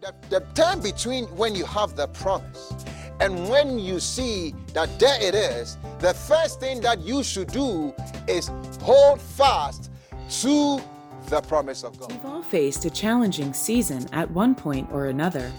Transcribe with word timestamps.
The, 0.00 0.14
the 0.30 0.40
time 0.54 0.80
between 0.80 1.24
when 1.36 1.54
you 1.54 1.66
have 1.66 1.94
the 1.94 2.06
promise 2.08 2.72
and 3.20 3.50
when 3.50 3.78
you 3.78 4.00
see 4.00 4.54
that 4.72 4.98
there 4.98 5.22
it 5.22 5.34
is, 5.34 5.76
the 5.98 6.14
first 6.14 6.58
thing 6.58 6.80
that 6.80 7.00
you 7.00 7.22
should 7.22 7.48
do 7.48 7.92
is 8.26 8.50
hold 8.80 9.20
fast 9.20 9.90
to 10.40 10.80
the 11.28 11.42
promise 11.42 11.84
of 11.84 11.98
God. 12.00 12.12
We've 12.12 12.24
all 12.24 12.42
faced 12.42 12.86
a 12.86 12.90
challenging 12.90 13.52
season 13.52 14.08
at 14.12 14.30
one 14.30 14.54
point 14.54 14.88
or 14.90 15.08
another. 15.08 15.52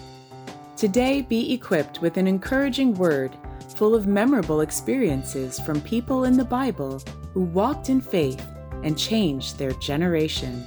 Today, 0.76 1.22
be 1.22 1.54
equipped 1.54 2.00
with 2.00 2.16
an 2.16 2.26
encouraging 2.26 2.94
word 2.94 3.36
full 3.76 3.94
of 3.94 4.08
memorable 4.08 4.62
experiences 4.62 5.60
from 5.60 5.80
people 5.82 6.24
in 6.24 6.36
the 6.36 6.44
Bible 6.44 7.00
who 7.32 7.42
walked 7.42 7.90
in 7.90 8.00
faith 8.00 8.44
and 8.82 8.98
changed 8.98 9.56
their 9.56 9.72
generation. 9.74 10.66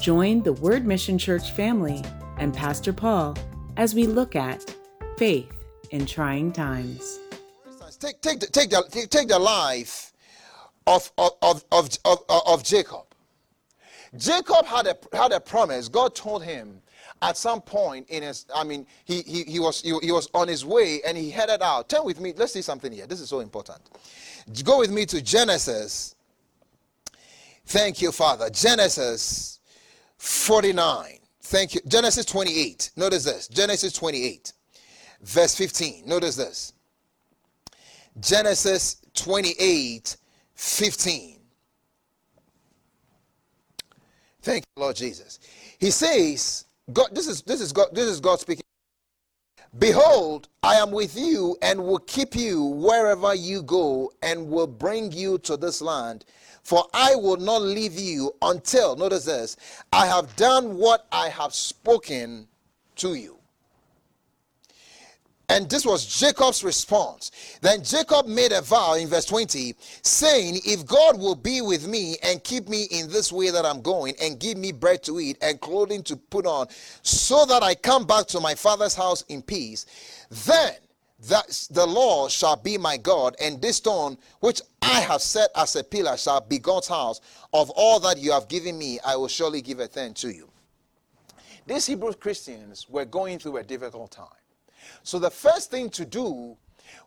Join 0.00 0.42
the 0.42 0.54
Word 0.54 0.86
Mission 0.86 1.18
Church 1.18 1.50
family 1.50 2.02
and 2.40 2.54
Pastor 2.54 2.92
Paul 2.92 3.36
as 3.76 3.94
we 3.94 4.06
look 4.06 4.34
at 4.34 4.74
faith 5.16 5.52
in 5.90 6.06
trying 6.06 6.52
times. 6.52 7.20
Take, 8.00 8.20
take, 8.22 8.40
take, 8.50 8.70
the, 8.70 9.06
take 9.10 9.28
the 9.28 9.38
life 9.38 10.12
of, 10.86 11.12
of, 11.18 11.32
of, 11.42 11.64
of, 11.70 11.98
of, 12.06 12.18
of 12.28 12.64
Jacob. 12.64 13.04
Jacob 14.16 14.64
had 14.64 14.86
a, 14.86 14.96
had 15.12 15.32
a 15.32 15.38
promise. 15.38 15.88
God 15.88 16.14
told 16.14 16.42
him 16.42 16.80
at 17.20 17.36
some 17.36 17.60
point 17.60 18.08
in 18.08 18.22
his, 18.22 18.46
I 18.54 18.64
mean, 18.64 18.86
he, 19.04 19.20
he, 19.20 19.42
he, 19.44 19.60
was, 19.60 19.82
he, 19.82 19.94
he 20.02 20.10
was 20.10 20.30
on 20.32 20.48
his 20.48 20.64
way 20.64 21.02
and 21.06 21.16
he 21.16 21.30
headed 21.30 21.60
out. 21.60 21.90
Turn 21.90 22.04
with 22.04 22.20
me. 22.20 22.32
Let's 22.34 22.54
see 22.54 22.62
something 22.62 22.90
here. 22.90 23.06
This 23.06 23.20
is 23.20 23.28
so 23.28 23.40
important. 23.40 23.80
Go 24.64 24.78
with 24.78 24.90
me 24.90 25.04
to 25.06 25.20
Genesis. 25.20 26.14
Thank 27.66 28.00
you, 28.00 28.10
Father. 28.12 28.48
Genesis 28.48 29.60
49. 30.16 31.19
Thank 31.50 31.74
you. 31.74 31.80
Genesis 31.88 32.24
28. 32.26 32.92
Notice 32.94 33.24
this. 33.24 33.48
Genesis 33.48 33.92
28, 33.92 34.52
verse 35.22 35.56
15. 35.56 36.04
Notice 36.06 36.36
this. 36.36 36.74
Genesis 38.20 39.02
28, 39.14 40.16
15. 40.54 41.40
Thank 44.42 44.64
you, 44.64 44.80
Lord 44.80 44.94
Jesus. 44.94 45.40
He 45.80 45.90
says, 45.90 46.66
God, 46.92 47.08
this 47.10 47.26
is 47.26 47.42
this 47.42 47.60
is 47.60 47.72
God, 47.72 47.88
this 47.92 48.08
is 48.08 48.20
God 48.20 48.38
speaking. 48.38 48.62
Behold, 49.76 50.48
I 50.62 50.76
am 50.76 50.92
with 50.92 51.16
you 51.16 51.56
and 51.62 51.82
will 51.84 51.98
keep 51.98 52.36
you 52.36 52.62
wherever 52.62 53.34
you 53.34 53.64
go 53.64 54.12
and 54.22 54.48
will 54.48 54.68
bring 54.68 55.10
you 55.10 55.38
to 55.38 55.56
this 55.56 55.82
land. 55.82 56.24
For 56.70 56.86
I 56.94 57.16
will 57.16 57.36
not 57.36 57.62
leave 57.62 57.98
you 57.98 58.32
until, 58.42 58.94
notice 58.94 59.24
this, 59.24 59.56
I 59.92 60.06
have 60.06 60.36
done 60.36 60.76
what 60.76 61.04
I 61.10 61.28
have 61.28 61.52
spoken 61.52 62.46
to 62.94 63.14
you. 63.14 63.38
And 65.48 65.68
this 65.68 65.84
was 65.84 66.06
Jacob's 66.06 66.62
response. 66.62 67.32
Then 67.60 67.82
Jacob 67.82 68.28
made 68.28 68.52
a 68.52 68.62
vow 68.62 68.94
in 68.94 69.08
verse 69.08 69.24
20, 69.24 69.74
saying, 70.02 70.60
If 70.64 70.86
God 70.86 71.18
will 71.18 71.34
be 71.34 71.60
with 71.60 71.88
me 71.88 72.18
and 72.22 72.44
keep 72.44 72.68
me 72.68 72.84
in 72.92 73.08
this 73.10 73.32
way 73.32 73.50
that 73.50 73.66
I'm 73.66 73.82
going, 73.82 74.14
and 74.22 74.38
give 74.38 74.56
me 74.56 74.70
bread 74.70 75.02
to 75.02 75.18
eat 75.18 75.38
and 75.42 75.60
clothing 75.60 76.04
to 76.04 76.14
put 76.14 76.46
on, 76.46 76.68
so 77.02 77.46
that 77.46 77.64
I 77.64 77.74
come 77.74 78.06
back 78.06 78.26
to 78.26 78.38
my 78.38 78.54
father's 78.54 78.94
house 78.94 79.22
in 79.22 79.42
peace, 79.42 79.86
then 80.46 80.74
that 81.28 81.68
the 81.70 81.86
Lord 81.86 82.30
shall 82.30 82.56
be 82.56 82.78
my 82.78 82.96
God, 82.96 83.36
and 83.40 83.60
this 83.60 83.76
stone 83.76 84.16
which 84.40 84.62
I 84.80 85.00
have 85.00 85.20
set 85.20 85.50
as 85.54 85.76
a 85.76 85.84
pillar 85.84 86.16
shall 86.16 86.40
be 86.40 86.58
God's 86.58 86.88
house. 86.88 87.20
Of 87.52 87.70
all 87.70 88.00
that 88.00 88.18
you 88.18 88.32
have 88.32 88.48
given 88.48 88.78
me, 88.78 88.98
I 89.04 89.16
will 89.16 89.28
surely 89.28 89.60
give 89.60 89.80
a 89.80 89.86
thing 89.86 90.14
to 90.14 90.30
you. 90.30 90.48
These 91.66 91.86
Hebrew 91.86 92.12
Christians 92.14 92.88
were 92.88 93.04
going 93.04 93.38
through 93.38 93.58
a 93.58 93.62
difficult 93.62 94.12
time. 94.12 94.26
So 95.02 95.18
the 95.18 95.30
first 95.30 95.70
thing 95.70 95.90
to 95.90 96.04
do 96.04 96.56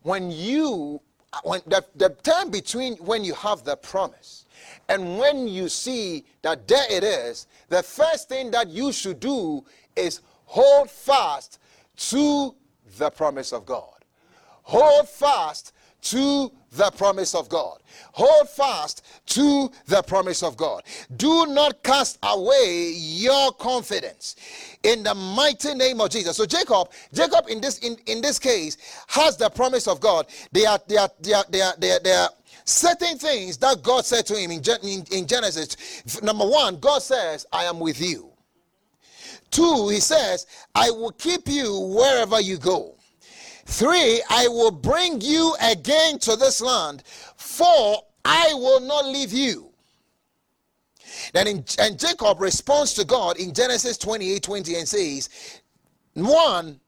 when 0.03 0.31
you 0.31 1.01
uh, 1.33 1.39
when 1.43 1.61
the, 1.65 1.83
the 1.95 2.09
time 2.09 2.49
between 2.49 2.95
when 2.97 3.23
you 3.23 3.33
have 3.33 3.63
the 3.63 3.75
promise 3.75 4.45
and 4.87 5.17
when 5.17 5.47
you 5.47 5.67
see 5.67 6.25
that 6.43 6.67
there 6.67 6.85
it 6.89 7.03
is, 7.03 7.47
the 7.69 7.81
first 7.81 8.29
thing 8.29 8.51
that 8.51 8.69
you 8.69 8.91
should 8.91 9.19
do 9.19 9.65
is 9.95 10.21
hold 10.45 10.89
fast 10.89 11.59
to 11.97 12.55
the 12.97 13.09
promise 13.09 13.51
of 13.51 13.65
God. 13.65 14.02
Hold 14.63 15.07
fast 15.07 15.73
to 16.01 16.51
the 16.73 16.91
promise 16.91 17.35
of 17.35 17.47
God. 17.49 17.79
Hold 18.13 18.49
fast 18.49 19.05
to 19.27 19.71
the 19.87 20.01
promise 20.01 20.43
of 20.43 20.57
God. 20.57 20.83
Do 21.15 21.45
not 21.47 21.83
cast 21.83 22.19
away 22.23 22.93
your 22.95 23.51
confidence 23.53 24.35
in 24.83 25.03
the 25.03 25.13
mighty 25.13 25.73
name 25.75 26.01
of 26.01 26.09
Jesus. 26.09 26.35
So 26.35 26.45
Jacob, 26.45 26.89
Jacob 27.13 27.45
in 27.47 27.61
this 27.61 27.79
in, 27.79 27.97
in 28.07 28.21
this 28.21 28.39
case 28.39 28.77
has 29.07 29.37
the 29.37 29.49
promise 29.49 29.87
of 29.87 29.99
God. 29.99 30.27
They 30.51 30.65
are 30.65 30.79
they 30.87 30.97
are 30.97 31.09
they 31.21 31.33
are 31.33 31.45
they 31.49 31.61
are 31.61 31.73
they 31.77 31.91
are, 31.91 31.99
they 31.99 32.13
are 32.13 32.29
certain 32.65 33.17
things 33.17 33.57
that 33.57 33.83
God 33.83 34.05
said 34.05 34.25
to 34.27 34.35
him 34.35 34.51
in, 34.51 34.61
in, 34.83 35.03
in 35.11 35.27
Genesis. 35.27 36.21
Number 36.21 36.45
one, 36.45 36.79
God 36.79 37.01
says, 37.01 37.45
I 37.51 37.65
am 37.65 37.79
with 37.79 38.01
you. 38.01 38.29
Two, 39.51 39.89
he 39.89 39.99
says, 39.99 40.47
I 40.73 40.89
will 40.89 41.11
keep 41.11 41.47
you 41.47 41.79
wherever 41.95 42.41
you 42.41 42.57
go. 42.57 42.92
Three, 43.65 44.21
I 44.29 44.47
will 44.47 44.71
bring 44.71 45.21
you 45.21 45.55
again 45.61 46.19
to 46.19 46.35
this 46.35 46.61
land. 46.61 47.03
Four, 47.37 48.03
I 48.25 48.53
will 48.53 48.79
not 48.79 49.05
leave 49.05 49.31
you. 49.31 49.69
Then 51.33 51.47
in, 51.47 51.65
and 51.79 51.97
Jacob 51.97 52.41
responds 52.41 52.93
to 52.95 53.05
God 53.05 53.37
in 53.37 53.53
Genesis 53.53 53.97
28 53.97 54.43
20 54.43 54.75
and 54.75 54.87
says, 54.87 55.61
One, 56.13 56.79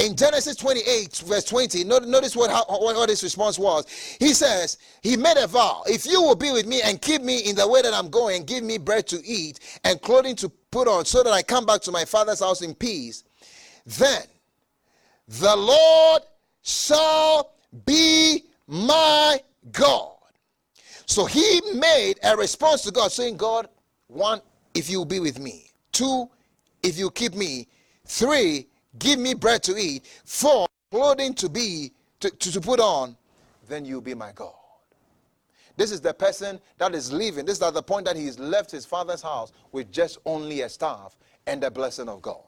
in 0.00 0.16
Genesis 0.16 0.56
28, 0.56 1.22
verse 1.26 1.44
20, 1.44 1.84
notice 1.84 2.36
what, 2.36 2.50
how, 2.50 2.64
what 2.68 3.08
his 3.08 3.22
response 3.22 3.58
was. 3.58 3.86
He 4.18 4.34
says, 4.34 4.78
He 5.02 5.16
made 5.16 5.36
a 5.36 5.46
vow, 5.46 5.82
if 5.86 6.04
you 6.04 6.20
will 6.20 6.34
be 6.34 6.50
with 6.50 6.66
me 6.66 6.82
and 6.82 7.00
keep 7.00 7.22
me 7.22 7.38
in 7.38 7.56
the 7.56 7.66
way 7.66 7.80
that 7.80 7.94
I'm 7.94 8.10
going, 8.10 8.44
give 8.44 8.64
me 8.64 8.78
bread 8.78 9.06
to 9.08 9.24
eat 9.24 9.60
and 9.84 10.00
clothing 10.02 10.36
to 10.36 10.48
put 10.70 10.88
on, 10.88 11.04
so 11.04 11.22
that 11.22 11.32
I 11.32 11.42
come 11.42 11.64
back 11.64 11.80
to 11.82 11.92
my 11.92 12.04
father's 12.04 12.40
house 12.40 12.60
in 12.60 12.74
peace, 12.74 13.24
then 13.86 14.24
the 15.28 15.56
Lord 15.56 16.22
shall 16.62 17.52
be 17.86 18.44
my 18.66 19.40
God. 19.72 20.12
So 21.06 21.24
he 21.24 21.60
made 21.74 22.18
a 22.22 22.36
response 22.36 22.82
to 22.82 22.90
God, 22.90 23.12
saying, 23.12 23.36
God, 23.36 23.68
one, 24.08 24.40
if 24.74 24.90
you 24.90 25.04
be 25.04 25.20
with 25.20 25.38
me. 25.38 25.70
Two, 25.92 26.28
if 26.82 26.98
you 26.98 27.10
keep 27.10 27.34
me. 27.34 27.68
Three, 28.06 28.66
give 28.98 29.18
me 29.18 29.34
bread 29.34 29.62
to 29.64 29.76
eat. 29.76 30.04
Four, 30.24 30.66
clothing 30.90 31.34
to 31.34 31.48
be 31.48 31.92
to, 32.20 32.30
to, 32.30 32.52
to 32.52 32.60
put 32.60 32.80
on, 32.80 33.16
then 33.68 33.84
you'll 33.84 34.00
be 34.00 34.14
my 34.14 34.32
God. 34.32 34.52
This 35.76 35.90
is 35.90 36.00
the 36.00 36.14
person 36.14 36.60
that 36.78 36.94
is 36.94 37.12
leaving. 37.12 37.44
This 37.44 37.56
is 37.56 37.62
at 37.62 37.74
the 37.74 37.82
point 37.82 38.06
that 38.06 38.16
he's 38.16 38.38
left 38.38 38.70
his 38.70 38.86
father's 38.86 39.22
house 39.22 39.52
with 39.72 39.90
just 39.90 40.18
only 40.24 40.60
a 40.60 40.68
staff 40.68 41.16
and 41.46 41.62
the 41.62 41.70
blessing 41.70 42.08
of 42.08 42.22
God 42.22 42.44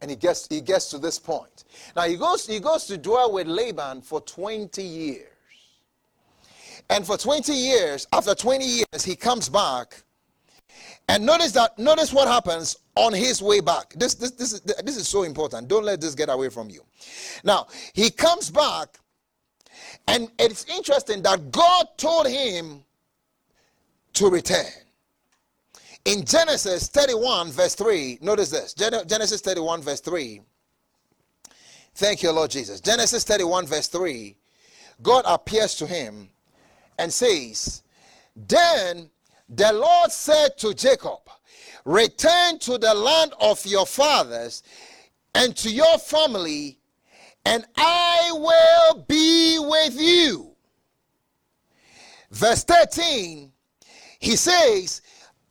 and 0.00 0.10
he 0.10 0.16
gets 0.16 0.46
he 0.48 0.60
gets 0.60 0.90
to 0.90 0.98
this 0.98 1.18
point. 1.18 1.64
Now 1.96 2.02
he 2.02 2.16
goes 2.16 2.46
he 2.46 2.60
goes 2.60 2.86
to 2.86 2.96
dwell 2.96 3.32
with 3.32 3.46
Laban 3.46 4.02
for 4.02 4.20
20 4.20 4.82
years. 4.82 5.26
And 6.90 7.06
for 7.06 7.18
20 7.18 7.52
years, 7.52 8.06
after 8.14 8.34
20 8.34 8.64
years, 8.64 9.04
he 9.04 9.14
comes 9.14 9.50
back. 9.50 10.02
And 11.08 11.24
notice 11.24 11.52
that 11.52 11.78
notice 11.78 12.12
what 12.12 12.28
happens 12.28 12.76
on 12.94 13.12
his 13.12 13.42
way 13.42 13.60
back. 13.60 13.94
This 13.96 14.14
this 14.14 14.32
this 14.32 14.52
is 14.52 14.60
this 14.60 14.96
is 14.96 15.08
so 15.08 15.22
important. 15.22 15.68
Don't 15.68 15.84
let 15.84 16.00
this 16.00 16.14
get 16.14 16.28
away 16.28 16.48
from 16.48 16.70
you. 16.70 16.82
Now, 17.44 17.66
he 17.92 18.10
comes 18.10 18.50
back 18.50 18.98
and 20.06 20.30
it's 20.38 20.64
interesting 20.64 21.22
that 21.22 21.50
God 21.50 21.86
told 21.96 22.26
him 22.26 22.84
to 24.14 24.28
return. 24.28 24.64
In 26.08 26.24
Genesis 26.24 26.88
31, 26.88 27.52
verse 27.52 27.74
3, 27.74 28.20
notice 28.22 28.48
this 28.48 28.72
Genesis 28.72 29.42
31, 29.42 29.82
verse 29.82 30.00
3. 30.00 30.40
Thank 31.96 32.22
you, 32.22 32.32
Lord 32.32 32.50
Jesus. 32.50 32.80
Genesis 32.80 33.24
31, 33.24 33.66
verse 33.66 33.88
3. 33.88 34.34
God 35.02 35.24
appears 35.26 35.74
to 35.74 35.86
him 35.86 36.30
and 36.98 37.12
says, 37.12 37.82
Then 38.34 39.10
the 39.50 39.70
Lord 39.70 40.10
said 40.10 40.56
to 40.60 40.72
Jacob, 40.72 41.18
Return 41.84 42.58
to 42.60 42.78
the 42.78 42.94
land 42.94 43.34
of 43.38 43.66
your 43.66 43.84
fathers 43.84 44.62
and 45.34 45.54
to 45.56 45.70
your 45.70 45.98
family, 45.98 46.78
and 47.44 47.66
I 47.76 48.30
will 48.32 49.04
be 49.06 49.58
with 49.58 50.00
you. 50.00 50.52
Verse 52.30 52.64
13, 52.64 53.52
he 54.20 54.36
says, 54.36 55.02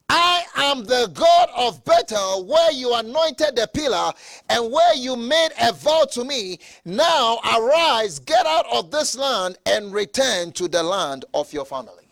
I 0.08 0.44
am 0.56 0.84
the 0.84 1.10
God 1.12 1.50
of 1.56 1.84
Bethel, 1.84 2.46
where 2.46 2.72
you 2.72 2.94
anointed 2.94 3.56
the 3.56 3.68
pillar 3.72 4.12
and 4.48 4.72
where 4.72 4.94
you 4.94 5.16
made 5.16 5.50
a 5.60 5.72
vow 5.72 6.06
to 6.12 6.24
me. 6.24 6.58
Now 6.84 7.38
arise, 7.54 8.18
get 8.18 8.46
out 8.46 8.66
of 8.72 8.90
this 8.90 9.16
land, 9.16 9.58
and 9.66 9.92
return 9.92 10.52
to 10.52 10.68
the 10.68 10.82
land 10.82 11.26
of 11.34 11.52
your 11.52 11.64
family. 11.64 12.08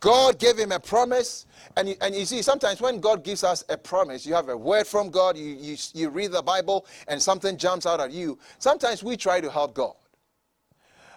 God 0.00 0.38
gave 0.38 0.58
him 0.58 0.72
a 0.72 0.80
promise. 0.80 1.46
And 1.76 1.88
you, 1.88 1.94
and 2.00 2.14
you 2.14 2.24
see, 2.24 2.42
sometimes 2.42 2.80
when 2.80 3.00
God 3.00 3.24
gives 3.24 3.44
us 3.44 3.64
a 3.68 3.78
promise, 3.78 4.26
you 4.26 4.34
have 4.34 4.48
a 4.48 4.56
word 4.56 4.86
from 4.86 5.10
God, 5.10 5.36
you, 5.36 5.56
you, 5.58 5.76
you 5.94 6.10
read 6.10 6.32
the 6.32 6.42
Bible, 6.42 6.86
and 7.08 7.22
something 7.22 7.56
jumps 7.56 7.86
out 7.86 8.00
at 8.00 8.10
you. 8.10 8.38
Sometimes 8.58 9.02
we 9.02 9.16
try 9.16 9.40
to 9.40 9.50
help 9.50 9.74
God. 9.74 9.94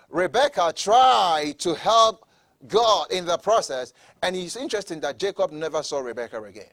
Rebecca 0.09 0.71
tried 0.75 1.59
to 1.59 1.73
help 1.73 2.24
God 2.67 3.11
in 3.11 3.25
the 3.25 3.37
process, 3.37 3.93
and 4.21 4.35
it's 4.35 4.55
interesting 4.55 4.99
that 5.01 5.19
Jacob 5.19 5.51
never 5.51 5.83
saw 5.83 5.99
Rebecca 5.99 6.41
again 6.43 6.65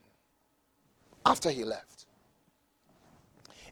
after 1.25 1.51
he 1.51 1.65
left. 1.65 2.07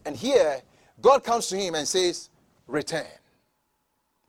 And 0.04 0.16
here, 0.16 0.60
God 1.00 1.24
comes 1.24 1.48
to 1.48 1.56
him 1.56 1.74
and 1.74 1.86
says, 1.86 2.30
Return. 2.66 3.06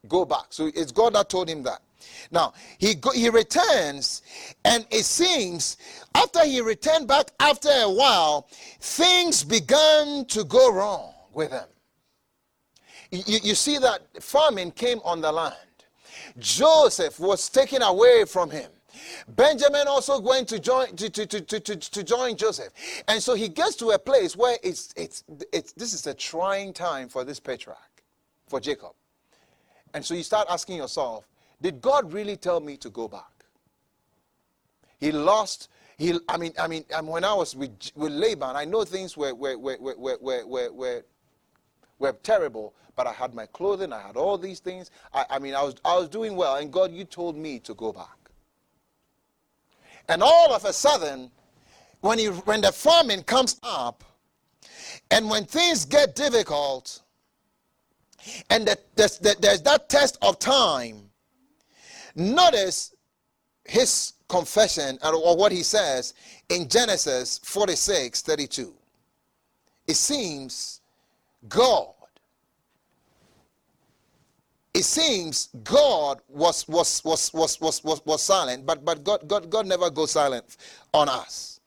Go 0.07 0.25
back. 0.25 0.45
So 0.49 0.71
it's 0.73 0.91
God 0.91 1.13
that 1.13 1.29
told 1.29 1.47
him 1.49 1.63
that. 1.63 1.81
Now, 2.31 2.53
he, 2.79 2.95
go, 2.95 3.11
he 3.11 3.29
returns, 3.29 4.23
and 4.65 4.85
it 4.89 5.05
seems 5.05 5.77
after 6.15 6.43
he 6.43 6.59
returned 6.61 7.07
back 7.07 7.31
after 7.39 7.69
a 7.69 7.89
while, 7.89 8.47
things 8.79 9.43
began 9.43 10.25
to 10.25 10.43
go 10.43 10.71
wrong 10.71 11.13
with 11.33 11.51
him. 11.51 11.65
You, 13.11 13.39
you 13.43 13.55
see 13.55 13.77
that 13.77 14.01
famine 14.23 14.71
came 14.71 14.99
on 15.03 15.21
the 15.21 15.31
land. 15.31 15.55
Joseph 16.39 17.19
was 17.19 17.50
taken 17.50 17.81
away 17.81 18.25
from 18.25 18.50
him. 18.50 18.69
Benjamin 19.28 19.88
also 19.88 20.19
going 20.19 20.45
to 20.45 20.60
join 20.60 20.95
to, 20.95 21.10
to, 21.10 21.25
to, 21.25 21.60
to, 21.60 21.75
to 21.75 22.04
join 22.04 22.36
Joseph. 22.36 22.74
And 23.07 23.22
so 23.22 23.33
he 23.33 23.48
gets 23.48 23.75
to 23.78 23.92
a 23.92 24.00
place 24.00 24.36
where 24.36 24.57
it's, 24.63 24.94
it's, 24.95 25.24
it's 25.51 25.72
this 25.74 25.94
is 25.94 26.07
a 26.07 26.13
trying 26.13 26.74
time 26.74 27.07
for 27.10 27.24
this 27.24 27.39
patriarch, 27.39 28.04
for 28.48 28.60
Jacob. 28.60 28.92
And 29.94 30.06
so 30.06 30.13
you 30.13 30.24
start 30.24 30.48
asking 30.50 30.78
yourself, 30.78 31.28
did 31.62 31.81
God 31.81 32.12
really 32.13 32.38
tell 32.38 32.60
me 32.60 32.77
to 32.77 32.89
go 32.89 33.07
back? 33.07 33.31
He 35.00 35.12
lost. 35.12 35.69
He, 35.98 36.18
I 36.27 36.38
mean, 36.38 36.54
I 36.60 36.68
mean, 36.68 36.86
I 36.95 37.01
mean 37.01 37.12
when 37.12 37.24
I 37.24 37.34
was 37.34 37.56
with, 37.56 37.72
with 37.95 38.12
Laban, 38.12 38.56
I 38.56 38.66
know 38.66 38.84
things 38.84 39.16
were, 39.16 39.34
were, 39.36 39.57
were, 39.57 39.77
were, 39.80 39.95
were, 39.98 40.45
were, 40.45 40.74
were, 40.74 41.06
were 42.01 42.13
terrible, 42.24 42.74
but 42.95 43.07
I 43.07 43.13
had 43.13 43.33
my 43.33 43.45
clothing, 43.45 43.94
I 43.94 44.01
had 44.01 44.18
all 44.18 44.38
these 44.38 44.59
things. 44.59 44.92
I, 45.13 45.25
I 45.30 45.39
mean, 45.39 45.56
I 45.56 45.63
was, 45.63 45.75
I 45.86 45.98
was 45.98 46.09
doing 46.09 46.36
well, 46.36 46.56
and 46.56 46.71
God, 46.71 46.92
you 46.92 47.06
told 47.06 47.38
me 47.38 47.59
to 47.59 47.74
go 47.74 47.94
back. 47.94 48.18
And 50.09 50.21
all 50.21 50.53
of 50.53 50.65
a 50.65 50.74
sudden, 50.74 51.31
when, 52.01 52.19
he, 52.19 52.27
when 52.27 52.62
the 52.62 52.71
famine 52.71 53.24
comes 53.24 53.59
up, 53.63 54.03
and 55.09 55.30
when 55.30 55.45
things 55.45 55.86
get 55.86 56.15
difficult, 56.15 57.01
and 58.50 58.68
the, 58.68 58.77
the, 58.95 59.18
the, 59.21 59.36
there's 59.39 59.62
that 59.62 59.88
test 59.88 60.18
of 60.21 60.39
time, 60.39 61.09
notice 62.15 62.94
his 63.63 64.13
confession 64.27 64.98
or 65.03 65.36
what 65.36 65.51
he 65.51 65.63
says 65.63 66.13
in 66.50 66.68
Genesis 66.68 67.39
46 67.44 68.21
32. 68.21 68.74
It 69.88 69.95
seems 69.95 70.81
God 71.47 71.93
it 74.73 74.83
seems 74.83 75.49
God 75.63 76.21
was 76.29 76.67
was 76.67 77.03
was 77.03 77.33
was 77.33 77.59
was 77.59 77.83
was, 77.83 78.05
was 78.05 78.23
silent, 78.23 78.65
but 78.65 78.85
but 78.85 79.03
God, 79.03 79.27
God 79.27 79.49
God 79.49 79.67
never 79.67 79.89
goes 79.89 80.11
silent 80.11 80.57
on 80.93 81.09
us. 81.09 81.59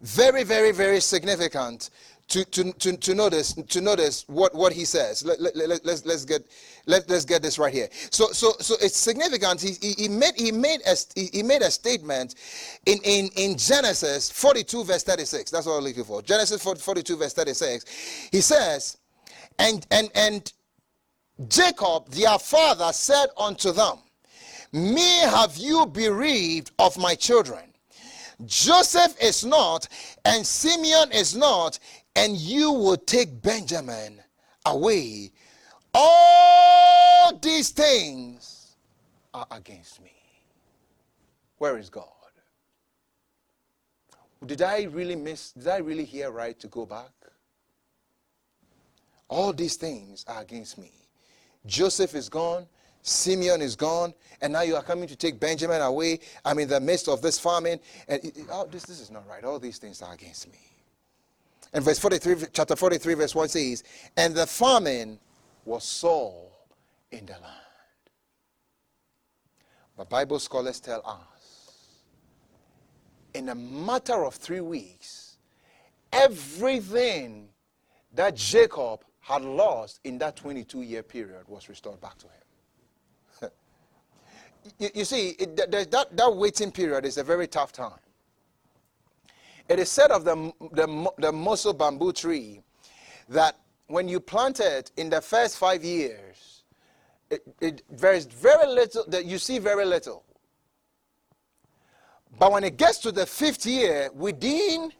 Very, 0.00 0.44
very, 0.44 0.70
very 0.70 1.00
significant 1.00 1.90
to, 2.28 2.44
to, 2.44 2.72
to, 2.74 2.96
to 2.96 3.14
notice 3.14 3.54
to 3.54 3.80
notice 3.80 4.24
what, 4.28 4.54
what 4.54 4.72
he 4.72 4.84
says. 4.84 5.24
Let, 5.24 5.40
let, 5.40 5.56
let, 5.56 5.84
let's, 5.84 6.04
let's 6.04 6.24
get 6.24 6.44
let, 6.88 7.08
let's 7.08 7.24
get 7.24 7.42
this 7.42 7.58
right 7.58 7.72
here. 7.72 7.88
So 8.10 8.32
so 8.32 8.52
so 8.58 8.74
it's 8.80 8.96
significant. 8.96 9.60
He, 9.60 9.72
he, 9.80 9.92
he 9.92 10.08
made 10.08 10.34
he 10.36 10.50
made 10.50 10.80
a 10.86 10.96
he 11.14 11.42
made 11.42 11.62
a 11.62 11.70
statement 11.70 12.34
in, 12.86 12.98
in, 13.04 13.28
in 13.36 13.56
Genesis 13.56 14.30
42 14.30 14.84
verse 14.84 15.02
36. 15.04 15.50
That's 15.50 15.66
what 15.66 15.74
I'm 15.74 15.84
looking 15.84 16.04
for. 16.04 16.22
Genesis 16.22 16.62
42 16.62 17.16
verse 17.16 17.34
36. 17.34 18.28
He 18.32 18.40
says, 18.40 18.96
and 19.58 19.86
and 19.90 20.10
and 20.14 20.52
Jacob, 21.46 22.08
their 22.08 22.38
father, 22.38 22.92
said 22.92 23.26
unto 23.36 23.70
them, 23.72 23.98
Me 24.72 25.20
have 25.20 25.56
you 25.56 25.86
bereaved 25.86 26.72
of 26.78 26.98
my 26.98 27.14
children. 27.14 27.62
Joseph 28.44 29.14
is 29.22 29.44
not, 29.44 29.88
and 30.24 30.46
Simeon 30.46 31.12
is 31.12 31.36
not, 31.36 31.78
and 32.16 32.36
you 32.36 32.72
will 32.72 32.96
take 32.96 33.40
Benjamin 33.42 34.20
away. 34.66 35.30
All 36.00 37.36
these 37.42 37.70
things 37.70 38.76
are 39.34 39.46
against 39.50 40.00
me. 40.00 40.12
Where 41.58 41.76
is 41.76 41.90
God? 41.90 42.04
Did 44.46 44.62
I 44.62 44.84
really 44.84 45.16
miss? 45.16 45.50
Did 45.50 45.66
I 45.66 45.78
really 45.78 46.04
hear 46.04 46.30
right 46.30 46.56
to 46.60 46.68
go 46.68 46.86
back? 46.86 47.10
All 49.28 49.52
these 49.52 49.74
things 49.74 50.24
are 50.28 50.40
against 50.40 50.78
me. 50.78 50.92
Joseph 51.66 52.14
is 52.14 52.28
gone, 52.28 52.68
Simeon 53.02 53.60
is 53.60 53.74
gone, 53.74 54.14
and 54.40 54.52
now 54.52 54.62
you 54.62 54.76
are 54.76 54.82
coming 54.82 55.08
to 55.08 55.16
take 55.16 55.40
Benjamin 55.40 55.82
away. 55.82 56.20
I'm 56.44 56.60
in 56.60 56.68
the 56.68 56.78
midst 56.78 57.08
of 57.08 57.20
this 57.22 57.40
famine, 57.40 57.80
and 58.06 58.24
it, 58.24 58.38
oh, 58.52 58.68
this, 58.70 58.84
this 58.84 59.00
is 59.00 59.10
not 59.10 59.28
right. 59.28 59.42
All 59.42 59.58
these 59.58 59.78
things 59.78 60.00
are 60.00 60.14
against 60.14 60.50
me. 60.50 60.60
And 61.72 61.84
verse 61.84 61.98
43, 61.98 62.46
chapter 62.52 62.76
43, 62.76 63.14
verse 63.14 63.34
1 63.34 63.48
says, 63.48 63.82
And 64.16 64.34
the 64.34 64.46
famine 64.46 65.18
was 65.68 65.84
sore 65.84 66.48
in 67.12 67.26
the 67.26 67.34
land. 67.34 67.44
But 69.96 70.08
Bible 70.08 70.38
scholars 70.38 70.80
tell 70.80 71.02
us, 71.04 72.04
in 73.34 73.50
a 73.50 73.54
matter 73.54 74.24
of 74.24 74.34
three 74.34 74.62
weeks, 74.62 75.36
everything 76.10 77.48
that 78.14 78.34
Jacob 78.34 79.04
had 79.20 79.42
lost 79.42 80.00
in 80.04 80.16
that 80.18 80.36
22 80.36 80.82
year 80.82 81.02
period 81.02 81.46
was 81.46 81.68
restored 81.68 82.00
back 82.00 82.16
to 82.18 82.26
him. 83.42 83.50
you, 84.78 84.88
you, 84.94 85.04
see, 85.04 85.30
it, 85.38 85.70
that, 85.70 86.16
that 86.16 86.34
waiting 86.34 86.72
period 86.72 87.04
is 87.04 87.18
a 87.18 87.24
very 87.24 87.46
tough 87.46 87.72
time. 87.72 88.00
It 89.68 89.78
is 89.78 89.90
said 89.90 90.10
of 90.12 90.24
the, 90.24 90.50
the, 90.72 91.12
the 91.18 91.74
bamboo 91.74 92.14
tree 92.14 92.62
that 93.28 93.58
when 93.88 94.08
you 94.08 94.20
plant 94.20 94.60
it 94.60 94.92
in 94.96 95.10
the 95.10 95.20
first 95.20 95.58
five 95.58 95.82
years, 95.82 96.62
it, 97.30 97.42
it, 97.60 97.82
there's 97.90 98.26
very 98.26 98.66
little, 98.66 99.04
that 99.08 99.24
you 99.24 99.38
see 99.38 99.58
very 99.58 99.84
little. 99.84 100.24
But 102.38 102.52
when 102.52 102.64
it 102.64 102.76
gets 102.76 102.98
to 102.98 103.12
the 103.12 103.26
fifth 103.26 103.66
year, 103.66 104.10
within 104.14 104.92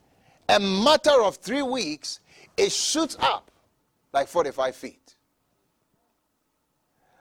a 0.49 0.59
matter 0.59 1.23
of 1.23 1.37
three 1.37 1.63
weeks, 1.63 2.21
it 2.57 2.73
shoots 2.73 3.17
up 3.21 3.51
like 4.13 4.27
45 4.27 4.75
feet. 4.75 5.15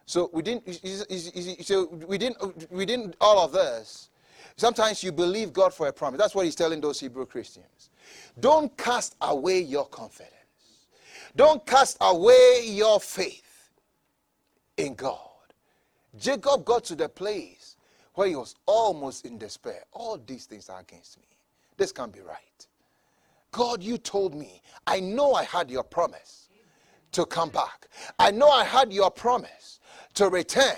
So 0.05 0.31
didn't, 0.41 0.73
so 1.65 1.85
we 2.07 2.17
didn't 2.85 3.15
all 3.19 3.43
of 3.43 3.51
this. 3.51 4.09
Sometimes 4.55 5.03
you 5.03 5.11
believe 5.11 5.51
God 5.51 5.73
for 5.73 5.87
a 5.87 5.93
promise. 5.93 6.17
That's 6.17 6.33
what 6.33 6.45
he's 6.45 6.55
telling 6.55 6.79
those 6.79 6.99
Hebrew 6.99 7.25
Christians. 7.25 7.89
Don't 8.39 8.75
cast 8.77 9.15
away 9.21 9.59
your 9.59 9.85
confidence. 9.85 10.36
Don't 11.35 11.65
cast 11.65 11.97
away 12.01 12.63
your 12.65 12.99
faith 12.99 13.71
in 14.77 14.95
God. 14.95 15.19
Jacob 16.17 16.65
got 16.65 16.83
to 16.85 16.95
the 16.95 17.09
place 17.09 17.75
where 18.13 18.27
he 18.27 18.35
was 18.35 18.55
almost 18.65 19.25
in 19.25 19.37
despair. 19.37 19.83
All 19.91 20.17
these 20.17 20.45
things 20.45 20.69
are 20.69 20.79
against 20.79 21.19
me. 21.19 21.25
This 21.77 21.91
can't 21.91 22.11
be 22.11 22.21
right. 22.21 22.67
God, 23.51 23.83
you 23.83 23.97
told 23.97 24.33
me. 24.35 24.61
I 24.85 24.99
know 24.99 25.33
I 25.33 25.43
had 25.43 25.69
your 25.69 25.83
promise 25.83 26.49
to 27.11 27.25
come 27.25 27.49
back. 27.49 27.87
I 28.19 28.31
know 28.31 28.49
I 28.49 28.63
had 28.63 28.91
your 28.91 29.11
promise 29.11 29.79
to 30.15 30.29
return, 30.29 30.77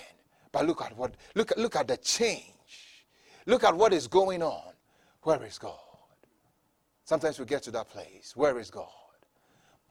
but 0.52 0.66
look 0.68 0.82
at 0.82 0.96
what 0.98 1.16
look 1.36 1.52
look 1.58 1.76
at 1.76 1.88
the 1.88 1.98
change. 1.98 2.44
Look 3.46 3.64
at 3.64 3.76
what 3.76 3.94
is 3.94 4.08
going 4.08 4.44
on. 4.44 4.74
Where 5.24 5.44
is 5.44 5.58
God? 5.58 5.78
Sometimes 7.04 7.40
we 7.40 7.46
get 7.46 7.64
to 7.64 7.72
that 7.72 7.90
place. 7.90 8.34
Where 8.36 8.60
is 8.60 8.70
God? 8.70 8.88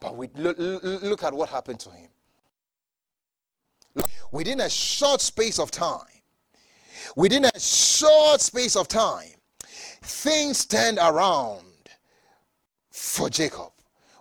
But 0.00 0.16
we 0.16 0.28
look, 0.34 0.56
look 0.58 1.22
at 1.24 1.34
what 1.34 1.48
happened 1.48 1.80
to 1.80 1.90
him. 1.90 2.08
Within 4.30 4.60
a 4.60 4.70
short 4.70 5.20
space 5.20 5.58
of 5.58 5.70
time, 5.70 6.06
within 7.16 7.44
a 7.44 7.60
short 7.60 8.40
space 8.40 8.76
of 8.76 8.86
time, 8.86 9.32
things 10.02 10.64
turned 10.66 10.98
around 10.98 11.64
for 12.90 13.28
Jacob. 13.28 13.72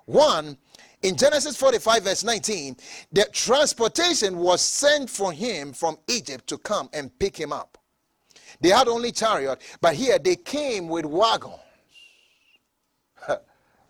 One, 0.06 0.58
in 1.04 1.16
Genesis 1.16 1.56
45, 1.58 2.04
verse 2.04 2.24
19, 2.24 2.76
the 3.12 3.28
transportation 3.32 4.38
was 4.38 4.62
sent 4.62 5.10
for 5.10 5.32
him 5.32 5.74
from 5.74 5.98
Egypt 6.08 6.48
to 6.48 6.58
come 6.58 6.90
and 6.94 7.18
pick 7.20 7.38
him 7.38 7.54
up. 7.54 7.78
They 8.62 8.70
had 8.70 8.88
only 8.88 9.12
chariot, 9.12 9.62
but 9.80 9.94
here 9.94 10.18
they 10.18 10.38
came 10.38 10.88
with 10.88 11.06
wagons. 11.06 11.60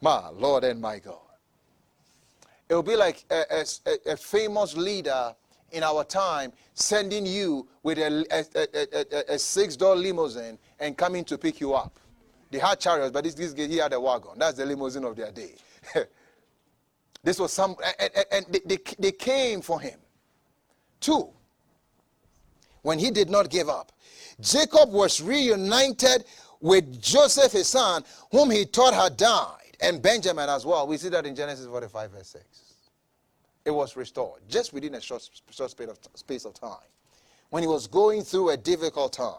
my 0.02 0.30
Lord 0.30 0.66
and 0.66 0.82
my 0.82 1.00
God. 1.00 1.27
It 2.70 2.74
will 2.74 2.84
be 2.84 2.96
like 2.96 3.24
a, 3.30 3.66
a, 3.86 4.12
a 4.12 4.18
famous 4.18 4.76
leader 4.76 5.34
in 5.72 5.84
our 5.84 6.04
time 6.04 6.52
sending 6.74 7.26
you 7.26 7.68
with 7.84 7.98
a, 7.98 8.26
a, 8.32 9.32
a, 9.32 9.36
a 9.36 9.40
six 9.40 9.76
door 9.76 9.96
limousine 9.96 10.58
and 10.80 10.98
coming 10.98 11.24
to 11.26 11.38
pick 11.38 11.60
you 11.60 11.74
up. 11.74 12.00
They 12.52 12.60
had 12.60 12.80
chariots, 12.80 13.12
but 13.12 13.24
this, 13.24 13.34
this 13.34 13.54
he 13.54 13.78
had 13.78 13.94
a 13.94 14.00
wagon. 14.00 14.32
That's 14.38 14.58
the 14.58 14.66
limousine 14.66 15.04
of 15.04 15.16
their 15.16 15.32
day. 15.32 15.56
this 17.24 17.40
was 17.40 17.52
some, 17.52 17.76
and, 18.00 18.12
and 18.32 18.46
they, 18.50 18.60
they, 18.66 18.78
they 19.00 19.12
came 19.12 19.62
for 19.62 19.80
him. 19.82 20.00
Two, 21.00 21.30
when 22.82 23.00
he 23.00 23.12
did 23.12 23.30
not 23.30 23.50
give 23.50 23.70
up, 23.70 23.92
Jacob 24.40 24.92
was 24.92 25.22
reunited 25.22 26.26
with 26.60 27.02
Joseph, 27.02 27.52
his 27.52 27.68
son, 27.68 28.04
whom 28.32 28.50
he 28.50 28.64
thought 28.64 28.94
had 28.94 29.18
died, 29.18 29.57
and 29.80 30.02
Benjamin 30.02 30.50
as 30.50 30.66
well. 30.66 30.88
We 30.88 30.98
see 30.98 31.10
that 31.10 31.26
in 31.26 31.36
Genesis 31.36 31.66
45, 31.68 32.12
verse 32.12 32.28
6. 32.28 32.46
It 33.66 33.72
was 33.72 33.96
restored 33.96 34.42
just 34.48 34.74
within 34.74 34.96
a 34.96 35.02
short, 35.02 35.30
short 35.52 35.72
space, 35.72 35.90
of, 35.90 36.00
space 36.16 36.46
of 36.46 36.54
time 36.54 36.88
when 37.50 37.64
he 37.64 37.68
was 37.68 37.88
going 37.88 38.24
through 38.24 38.50
a 38.50 38.58
difficult 38.58 39.14
time. 39.14 39.34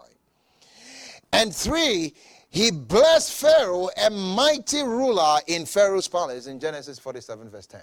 And 1.32 1.54
three, 1.54 2.14
he 2.50 2.70
blessed 2.70 3.32
Pharaoh, 3.32 3.88
a 4.02 4.10
mighty 4.10 4.82
ruler 4.82 5.38
in 5.46 5.66
Pharaoh's 5.66 6.08
palace, 6.08 6.46
in 6.46 6.58
Genesis 6.58 6.98
47, 6.98 7.50
verse 7.50 7.66
10. 7.66 7.80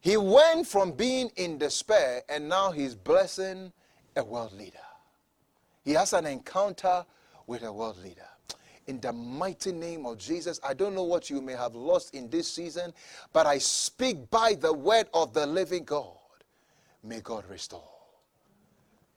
He 0.00 0.16
went 0.16 0.66
from 0.66 0.92
being 0.92 1.30
in 1.36 1.58
despair 1.58 2.22
and 2.28 2.48
now 2.48 2.70
he's 2.70 2.94
blessing 2.94 3.72
a 4.16 4.24
world 4.24 4.52
leader. 4.52 4.78
He 5.84 5.92
has 5.92 6.14
an 6.14 6.26
encounter 6.26 7.04
with 7.46 7.62
a 7.62 7.72
world 7.72 7.98
leader. 8.02 8.28
In 8.90 8.98
the 8.98 9.12
mighty 9.12 9.70
name 9.70 10.04
of 10.04 10.18
Jesus, 10.18 10.58
I 10.66 10.74
don't 10.74 10.96
know 10.96 11.04
what 11.04 11.30
you 11.30 11.40
may 11.40 11.52
have 11.52 11.76
lost 11.76 12.12
in 12.12 12.28
this 12.28 12.52
season, 12.52 12.92
but 13.32 13.46
I 13.46 13.58
speak 13.58 14.28
by 14.30 14.54
the 14.54 14.72
word 14.72 15.06
of 15.14 15.32
the 15.32 15.46
living 15.46 15.84
God. 15.84 16.16
May 17.04 17.20
God 17.20 17.44
restore. 17.48 17.88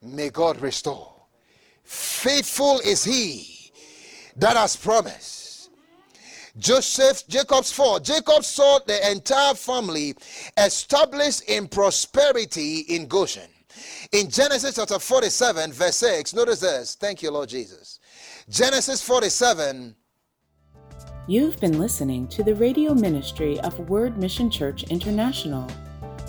May 0.00 0.30
God 0.30 0.60
restore. 0.60 1.12
Faithful 1.82 2.78
is 2.86 3.02
he 3.02 3.72
that 4.36 4.56
has 4.56 4.76
promised. 4.76 5.70
Joseph, 6.56 7.26
Jacob's 7.26 7.72
fall. 7.72 7.98
Jacob 7.98 8.44
saw 8.44 8.78
the 8.86 9.10
entire 9.10 9.54
family 9.54 10.14
established 10.56 11.50
in 11.50 11.66
prosperity 11.66 12.82
in 12.90 13.08
Goshen. 13.08 13.50
In 14.12 14.30
Genesis 14.30 14.76
chapter 14.76 15.00
47, 15.00 15.72
verse 15.72 15.96
6, 15.96 16.32
notice 16.34 16.60
this. 16.60 16.94
Thank 16.94 17.24
you, 17.24 17.32
Lord 17.32 17.48
Jesus. 17.48 17.98
Genesis 18.50 19.02
47. 19.02 19.96
You've 21.26 21.58
been 21.60 21.78
listening 21.78 22.28
to 22.28 22.42
the 22.42 22.54
radio 22.54 22.92
ministry 22.92 23.58
of 23.60 23.88
Word 23.88 24.18
Mission 24.18 24.50
Church 24.50 24.82
International. 24.84 25.66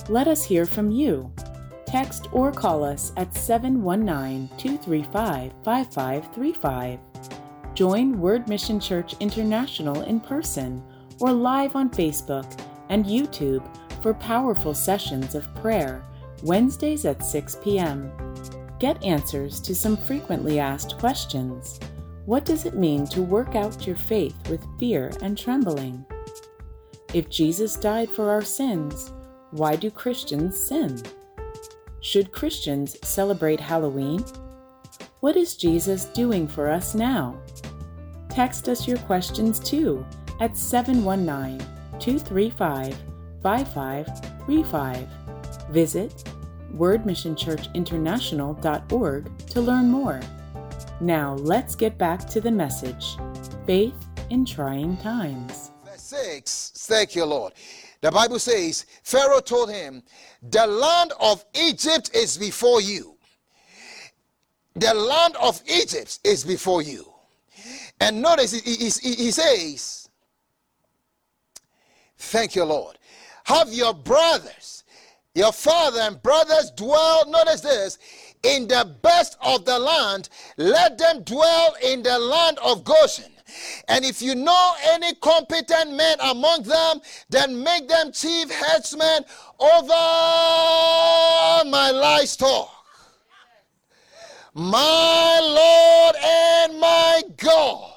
Let 0.07 0.29
us 0.29 0.45
hear 0.45 0.65
from 0.65 0.91
you 0.91 1.29
text 1.85 2.29
or 2.31 2.53
call 2.53 2.85
us 2.85 3.11
at 3.17 3.35
719 3.35 4.47
235 4.57 5.51
5535. 5.65 6.99
Join 7.73 8.17
Word 8.17 8.47
Mission 8.47 8.79
Church 8.79 9.13
International 9.19 10.01
in 10.03 10.21
person 10.21 10.81
or 11.19 11.33
live 11.33 11.75
on 11.75 11.89
Facebook 11.89 12.49
and 12.87 13.03
YouTube 13.03 13.67
for 14.01 14.13
powerful 14.13 14.73
sessions 14.73 15.35
of 15.35 15.53
prayer 15.55 16.01
Wednesdays 16.43 17.03
at 17.03 17.25
6 17.25 17.57
p.m. 17.61 18.09
Get 18.79 19.03
answers 19.03 19.59
to 19.59 19.75
some 19.75 19.97
frequently 19.97 20.59
asked 20.59 20.97
questions. 20.97 21.77
What 22.25 22.43
does 22.43 22.65
it 22.65 22.75
mean 22.75 23.05
to 23.07 23.21
work 23.21 23.55
out 23.55 23.85
your 23.85 23.95
faith 23.95 24.35
with 24.49 24.65
fear 24.79 25.11
and 25.21 25.37
trembling? 25.37 26.03
If 27.13 27.29
Jesus 27.29 27.75
died 27.75 28.09
for 28.09 28.31
our 28.31 28.41
sins, 28.41 29.13
why 29.51 29.75
do 29.75 29.91
Christians 29.91 30.59
sin? 30.59 31.03
Should 32.01 32.31
Christians 32.31 32.97
celebrate 33.07 33.59
Halloween? 33.59 34.25
What 35.19 35.37
is 35.37 35.55
Jesus 35.55 36.05
doing 36.05 36.47
for 36.47 36.67
us 36.67 36.95
now? 36.95 37.39
Text 38.29 38.67
us 38.69 38.87
your 38.87 38.97
questions 38.99 39.59
too 39.59 40.03
at 40.39 40.57
719 40.57 41.59
235 41.99 42.97
5535. 43.43 45.07
Visit 45.69 46.23
wordmissionchurchinternational.org 46.75 49.37
to 49.47 49.61
learn 49.61 49.91
more. 49.91 50.19
Now 51.01 51.33
let's 51.35 51.75
get 51.75 51.97
back 51.97 52.25
to 52.29 52.39
the 52.39 52.51
message 52.51 53.17
Faith 53.65 53.93
in 54.29 54.45
Trying 54.45 54.95
Times. 54.97 55.71
Verse 55.83 56.01
6 56.01 56.71
Thank 56.87 57.15
you, 57.15 57.25
Lord. 57.25 57.53
The 57.99 58.11
Bible 58.11 58.39
says, 58.39 58.85
Pharaoh 59.03 59.41
told 59.41 59.71
him, 59.71 60.03
The 60.41 60.65
land 60.65 61.11
of 61.19 61.43
Egypt 61.53 62.11
is 62.13 62.37
before 62.37 62.79
you. 62.79 63.17
The 64.75 64.93
land 64.93 65.35
of 65.41 65.61
Egypt 65.67 66.19
is 66.23 66.45
before 66.45 66.81
you. 66.81 67.11
And 67.99 68.21
notice 68.21 68.53
he, 68.53 68.75
he, 68.75 69.15
he 69.15 69.31
says, 69.31 70.09
Thank 72.17 72.55
you, 72.55 72.63
Lord. 72.63 72.97
Have 73.43 73.73
your 73.73 73.93
brothers, 73.93 74.85
your 75.33 75.51
father 75.51 75.99
and 76.01 76.21
brothers 76.23 76.71
dwell, 76.71 77.29
notice 77.29 77.61
this, 77.61 77.99
in 78.43 78.67
the 78.67 78.95
best 79.01 79.37
of 79.41 79.65
the 79.65 79.77
land. 79.77 80.29
Let 80.57 80.97
them 80.97 81.23
dwell 81.23 81.75
in 81.81 82.03
the 82.03 82.17
land 82.19 82.59
of 82.59 82.83
Goshen 82.83 83.35
and 83.87 84.03
if 84.03 84.21
you 84.21 84.35
know 84.35 84.73
any 84.83 85.13
competent 85.15 85.93
men 85.93 86.17
among 86.21 86.63
them, 86.63 87.01
then 87.29 87.63
make 87.63 87.87
them 87.87 88.11
chief 88.11 88.49
headsmen 88.49 89.23
over 89.59 89.87
my 91.69 91.91
livestock. 91.91 92.71
My 94.53 95.39
Lord 95.41 96.15
and 96.23 96.79
my 96.79 97.21
God. 97.37 97.91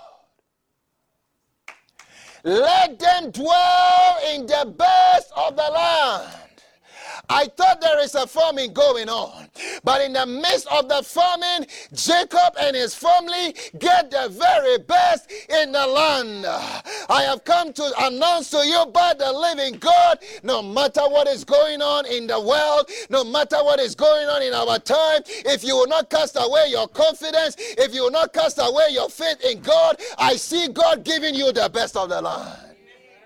Let 2.44 2.98
them 2.98 3.30
dwell 3.30 4.16
in 4.32 4.46
the 4.46 4.74
best 4.76 5.32
of 5.36 5.56
the 5.56 5.62
land. 5.62 6.47
I 7.30 7.46
thought 7.46 7.80
there 7.80 8.00
is 8.02 8.14
a 8.14 8.26
famine 8.26 8.72
going 8.72 9.08
on. 9.08 9.48
But 9.84 10.00
in 10.00 10.14
the 10.14 10.24
midst 10.24 10.66
of 10.68 10.88
the 10.88 11.02
famine, 11.02 11.66
Jacob 11.92 12.54
and 12.58 12.74
his 12.74 12.94
family 12.94 13.54
get 13.78 14.10
the 14.10 14.28
very 14.30 14.78
best 14.78 15.30
in 15.50 15.72
the 15.72 15.86
land. 15.86 16.46
I 16.46 17.22
have 17.22 17.44
come 17.44 17.72
to 17.74 17.92
announce 17.98 18.50
to 18.50 18.58
you 18.66 18.86
by 18.92 19.14
the 19.14 19.30
living 19.32 19.78
God 19.78 20.18
no 20.42 20.62
matter 20.62 21.02
what 21.02 21.28
is 21.28 21.44
going 21.44 21.82
on 21.82 22.06
in 22.06 22.26
the 22.26 22.40
world, 22.40 22.90
no 23.10 23.24
matter 23.24 23.62
what 23.62 23.78
is 23.80 23.94
going 23.94 24.28
on 24.28 24.42
in 24.42 24.54
our 24.54 24.78
time, 24.78 25.22
if 25.26 25.62
you 25.62 25.76
will 25.76 25.86
not 25.86 26.08
cast 26.08 26.36
away 26.40 26.68
your 26.68 26.88
confidence, 26.88 27.56
if 27.58 27.94
you 27.94 28.04
will 28.04 28.10
not 28.10 28.32
cast 28.32 28.58
away 28.58 28.88
your 28.90 29.10
faith 29.10 29.40
in 29.44 29.60
God, 29.60 30.00
I 30.16 30.36
see 30.36 30.68
God 30.68 31.04
giving 31.04 31.34
you 31.34 31.52
the 31.52 31.68
best 31.68 31.96
of 31.96 32.08
the 32.08 32.22
land. 32.22 32.76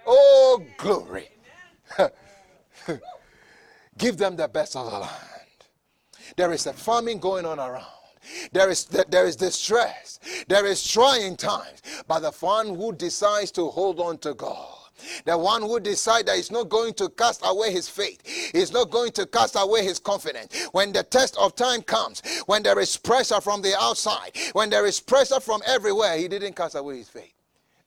Oh, 0.06 0.62
glory. 0.76 1.28
Give 3.98 4.16
them 4.16 4.36
the 4.36 4.48
best 4.48 4.76
of 4.76 4.90
the 4.90 4.98
land. 4.98 5.10
There 6.36 6.52
is 6.52 6.66
a 6.66 6.72
famine 6.72 7.18
going 7.18 7.44
on 7.44 7.58
around. 7.58 7.86
There 8.52 8.70
is, 8.70 8.84
there 8.86 9.26
is 9.26 9.36
distress. 9.36 10.18
There 10.48 10.64
is 10.66 10.86
trying 10.86 11.36
times. 11.36 11.82
But 12.06 12.20
the 12.20 12.30
one 12.30 12.74
who 12.74 12.92
decides 12.92 13.50
to 13.52 13.68
hold 13.68 14.00
on 14.00 14.18
to 14.18 14.34
God, 14.34 14.78
the 15.24 15.36
one 15.36 15.62
who 15.62 15.80
decides 15.80 16.26
that 16.26 16.36
he's 16.36 16.50
not 16.50 16.68
going 16.68 16.94
to 16.94 17.08
cast 17.10 17.42
away 17.44 17.72
his 17.72 17.88
faith, 17.88 18.24
he's 18.52 18.72
not 18.72 18.90
going 18.90 19.10
to 19.12 19.26
cast 19.26 19.56
away 19.58 19.84
his 19.84 19.98
confidence. 19.98 20.68
When 20.72 20.92
the 20.92 21.02
test 21.02 21.36
of 21.38 21.56
time 21.56 21.82
comes, 21.82 22.22
when 22.46 22.62
there 22.62 22.78
is 22.78 22.96
pressure 22.96 23.40
from 23.40 23.62
the 23.62 23.74
outside, 23.78 24.30
when 24.52 24.70
there 24.70 24.86
is 24.86 25.00
pressure 25.00 25.40
from 25.40 25.60
everywhere, 25.66 26.16
he 26.16 26.28
didn't 26.28 26.54
cast 26.54 26.76
away 26.76 26.98
his 26.98 27.08
faith. 27.08 27.34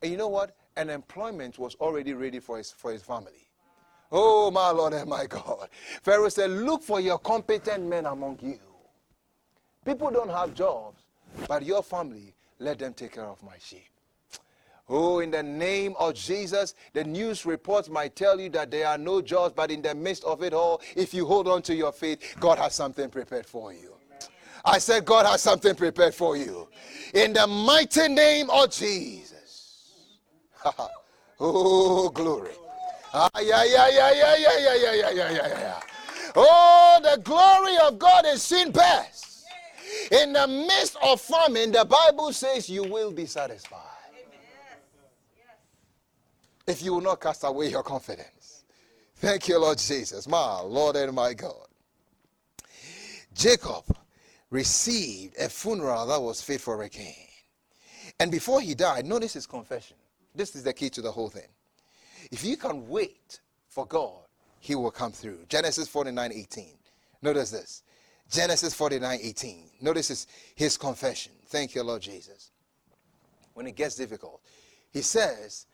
And 0.01 0.11
you 0.11 0.17
know 0.17 0.27
what? 0.27 0.55
An 0.75 0.89
employment 0.89 1.57
was 1.57 1.75
already 1.75 2.13
ready 2.13 2.39
for 2.39 2.57
his, 2.57 2.71
for 2.71 2.91
his 2.91 3.01
family. 3.01 3.44
Oh, 4.11 4.51
my 4.51 4.69
Lord 4.71 4.93
and 4.93 5.09
my 5.09 5.25
God. 5.25 5.69
Pharaoh 6.03 6.29
said, 6.29 6.51
Look 6.51 6.83
for 6.83 6.99
your 6.99 7.17
competent 7.17 7.85
men 7.85 8.05
among 8.05 8.39
you. 8.41 8.59
People 9.83 10.09
don't 10.09 10.29
have 10.29 10.53
jobs, 10.53 11.01
but 11.47 11.63
your 11.63 11.83
family, 11.83 12.33
let 12.59 12.79
them 12.79 12.93
take 12.93 13.13
care 13.13 13.25
of 13.25 13.41
my 13.43 13.55
sheep. 13.59 13.85
Oh, 14.87 15.19
in 15.19 15.31
the 15.31 15.41
name 15.41 15.95
of 15.99 16.13
Jesus, 16.13 16.75
the 16.93 17.03
news 17.03 17.45
reports 17.45 17.89
might 17.89 18.15
tell 18.15 18.39
you 18.39 18.49
that 18.49 18.69
there 18.69 18.87
are 18.87 18.97
no 18.97 19.21
jobs, 19.21 19.53
but 19.55 19.71
in 19.71 19.81
the 19.81 19.95
midst 19.95 20.23
of 20.23 20.43
it 20.43 20.53
all, 20.53 20.81
if 20.95 21.13
you 21.13 21.25
hold 21.25 21.47
on 21.47 21.63
to 21.63 21.75
your 21.75 21.91
faith, 21.91 22.35
God 22.39 22.59
has 22.59 22.75
something 22.75 23.09
prepared 23.09 23.47
for 23.47 23.73
you. 23.73 23.93
I 24.63 24.77
said, 24.79 25.05
God 25.05 25.25
has 25.25 25.41
something 25.41 25.75
prepared 25.75 26.13
for 26.13 26.37
you. 26.37 26.67
In 27.13 27.33
the 27.33 27.45
mighty 27.45 28.07
name 28.07 28.49
of 28.49 28.71
Jesus. 28.71 29.91
oh, 31.39 32.09
glory. 32.09 32.51
Ah, 33.17 33.29
yeah, 33.41 33.63
yeah, 33.63 33.87
yeah, 33.87 34.11
yeah, 34.11 34.35
yeah, 34.35 34.57
yeah, 34.57 34.75
yeah, 34.75 35.09
yeah, 35.11 35.31
yeah, 35.31 35.47
yeah. 35.47 35.79
Oh, 36.35 36.99
the 37.01 37.21
glory 37.21 37.77
of 37.87 37.97
God 37.97 38.25
is 38.25 38.41
seen 38.41 38.71
best. 38.71 39.45
In 40.11 40.33
the 40.33 40.45
midst 40.45 40.97
of 41.01 41.21
famine, 41.21 41.71
the 41.71 41.85
Bible 41.85 42.33
says 42.33 42.69
you 42.69 42.83
will 42.83 43.13
be 43.13 43.25
satisfied. 43.25 43.79
If 46.67 46.83
you 46.83 46.93
will 46.93 47.01
not 47.01 47.21
cast 47.21 47.45
away 47.45 47.69
your 47.69 47.83
confidence. 47.83 48.65
Thank 49.15 49.47
you, 49.47 49.59
Lord 49.59 49.77
Jesus, 49.77 50.27
my 50.27 50.59
Lord 50.59 50.97
and 50.97 51.13
my 51.13 51.33
God. 51.33 51.67
Jacob 53.33 53.85
received 54.49 55.37
a 55.39 55.47
funeral 55.47 56.05
that 56.07 56.21
was 56.21 56.41
fit 56.41 56.59
for 56.59 56.83
a 56.83 56.89
king. 56.89 57.15
And 58.19 58.29
before 58.29 58.59
he 58.59 58.75
died, 58.75 59.05
notice 59.05 59.31
his 59.31 59.47
confession. 59.47 59.95
This 60.35 60.53
is 60.53 60.63
the 60.63 60.73
key 60.73 60.89
to 60.89 61.01
the 61.01 61.11
whole 61.11 61.29
thing. 61.29 61.47
If 62.31 62.43
you 62.43 62.57
can 62.57 62.87
wait 62.87 63.39
for 63.69 63.85
God, 63.85 64.21
he 64.59 64.75
will 64.75 64.91
come 64.91 65.11
through. 65.11 65.39
Genesis 65.47 65.87
49 65.87 66.31
18. 66.33 66.69
Notice 67.21 67.51
this. 67.51 67.83
Genesis 68.29 68.73
49 68.73 69.19
18. 69.21 69.69
Notice 69.81 70.07
his, 70.07 70.27
his 70.55 70.77
confession. 70.77 71.31
Thank 71.47 71.75
you, 71.75 71.83
Lord 71.83 72.01
Jesus. 72.01 72.51
When 73.53 73.67
it 73.67 73.75
gets 73.75 73.95
difficult, 73.95 74.41
he 74.91 75.01
says, 75.01 75.67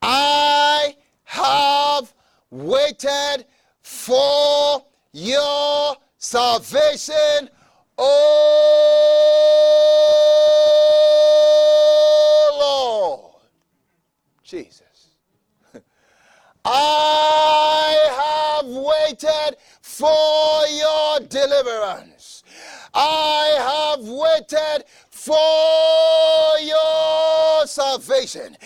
I 0.00 0.96
have 1.24 2.12
waited 2.50 3.44
for 3.82 4.84
your 5.12 5.96
salvation, 6.18 7.50
O 7.98 8.04
Lord. 12.58 13.42
Jesus. 14.42 14.82
I 16.64 18.60
have 18.60 18.66
waited 18.66 19.56
for 19.98 20.66
your 20.68 21.20
deliverance. 21.28 22.42
I 22.92 23.94
have 23.96 24.06
waited 24.06 24.84
for 25.10 26.58
your 26.60 27.66
salvation. 27.66 28.56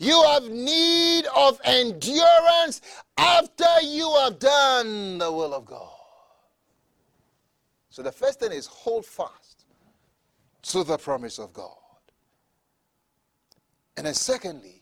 You 0.00 0.22
have 0.24 0.48
need 0.48 1.26
of 1.34 1.60
endurance 1.64 2.80
after 3.16 3.82
you 3.82 4.10
have 4.22 4.38
done 4.38 5.18
the 5.18 5.30
will 5.30 5.54
of 5.54 5.64
God. 5.64 5.90
So 7.90 8.02
the 8.02 8.12
first 8.12 8.40
thing 8.40 8.52
is 8.52 8.66
hold 8.66 9.04
fast 9.04 9.66
to 10.62 10.84
the 10.84 10.98
promise 10.98 11.38
of 11.38 11.52
God. 11.52 11.74
And 13.96 14.06
then 14.06 14.14
secondly, 14.14 14.77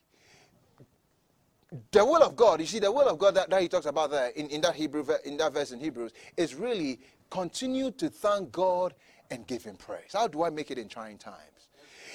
the 1.90 2.04
will 2.04 2.23
of 2.23 2.37
God, 2.37 2.61
you 2.61 2.66
see, 2.66 2.78
the 2.78 2.92
will 2.92 3.08
of 3.08 3.18
God 3.18 3.35
that, 3.35 3.50
that 3.50 3.61
he 3.61 3.68
talks 3.68 3.87
about 3.87 4.11
there 4.11 4.28
in, 4.30 4.49
in 4.49 4.61
that 4.61 4.76
Hebrew 4.76 5.04
in 5.25 5.37
that 5.38 5.52
verse 5.52 5.73
in 5.73 5.80
Hebrews 5.80 6.12
is 6.37 6.54
really 6.54 7.00
continue 7.30 7.90
to 7.92 8.08
thank 8.08 8.52
God 8.52 8.94
and 9.30 9.46
give 9.46 9.64
him 9.64 9.76
praise. 9.76 10.12
How 10.12 10.28
do 10.28 10.44
I 10.44 10.50
make 10.50 10.70
it 10.70 10.78
in 10.78 10.88
trying 10.88 11.18
times? 11.18 11.40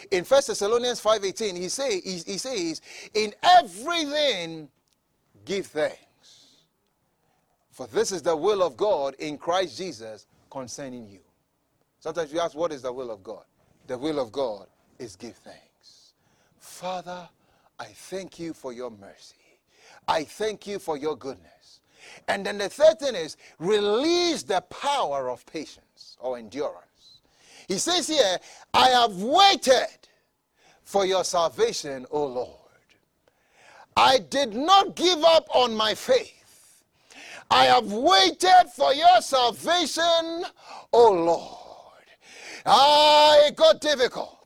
In 0.09 0.23
1 0.23 0.41
Thessalonians 0.47 1.01
5:18, 1.01 1.57
he, 1.57 1.69
say, 1.69 2.01
he, 2.01 2.17
he 2.19 2.37
says, 2.37 2.81
In 3.13 3.33
everything 3.43 4.69
give 5.45 5.67
thanks. 5.67 5.97
For 7.71 7.87
this 7.87 8.11
is 8.11 8.21
the 8.21 8.35
will 8.35 8.63
of 8.63 8.77
God 8.77 9.15
in 9.19 9.37
Christ 9.37 9.77
Jesus 9.77 10.27
concerning 10.49 11.07
you. 11.07 11.19
Sometimes 11.99 12.31
you 12.31 12.39
ask, 12.39 12.55
What 12.55 12.71
is 12.71 12.81
the 12.81 12.93
will 12.93 13.11
of 13.11 13.21
God? 13.21 13.43
The 13.87 13.97
will 13.97 14.19
of 14.19 14.31
God 14.31 14.67
is 14.97 15.15
give 15.15 15.35
thanks. 15.35 16.13
Father, 16.57 17.27
I 17.79 17.85
thank 17.85 18.39
you 18.39 18.53
for 18.53 18.71
your 18.71 18.91
mercy. 18.91 19.35
I 20.07 20.23
thank 20.23 20.67
you 20.67 20.79
for 20.79 20.97
your 20.97 21.15
goodness. 21.15 21.79
And 22.27 22.45
then 22.45 22.57
the 22.57 22.69
third 22.69 22.99
thing 22.99 23.15
is 23.15 23.37
release 23.59 24.43
the 24.43 24.61
power 24.61 25.29
of 25.29 25.45
patience 25.45 26.17
or 26.19 26.37
endurance. 26.37 27.21
He 27.67 27.77
says 27.77 28.07
here, 28.07 28.37
I 28.73 28.89
have 28.89 29.15
waited 29.21 30.07
for 30.83 31.05
your 31.05 31.23
salvation, 31.23 32.05
O 32.11 32.25
Lord. 32.25 32.57
I 33.95 34.19
did 34.19 34.53
not 34.53 34.95
give 34.95 35.23
up 35.23 35.47
on 35.53 35.75
my 35.75 35.93
faith. 35.93 36.83
I 37.49 37.65
have 37.65 37.91
waited 37.91 38.69
for 38.73 38.93
your 38.93 39.21
salvation, 39.21 40.45
O 40.93 41.11
Lord. 41.11 42.05
Ah, 42.65 43.37
it 43.45 43.55
got 43.55 43.81
difficult. 43.81 44.40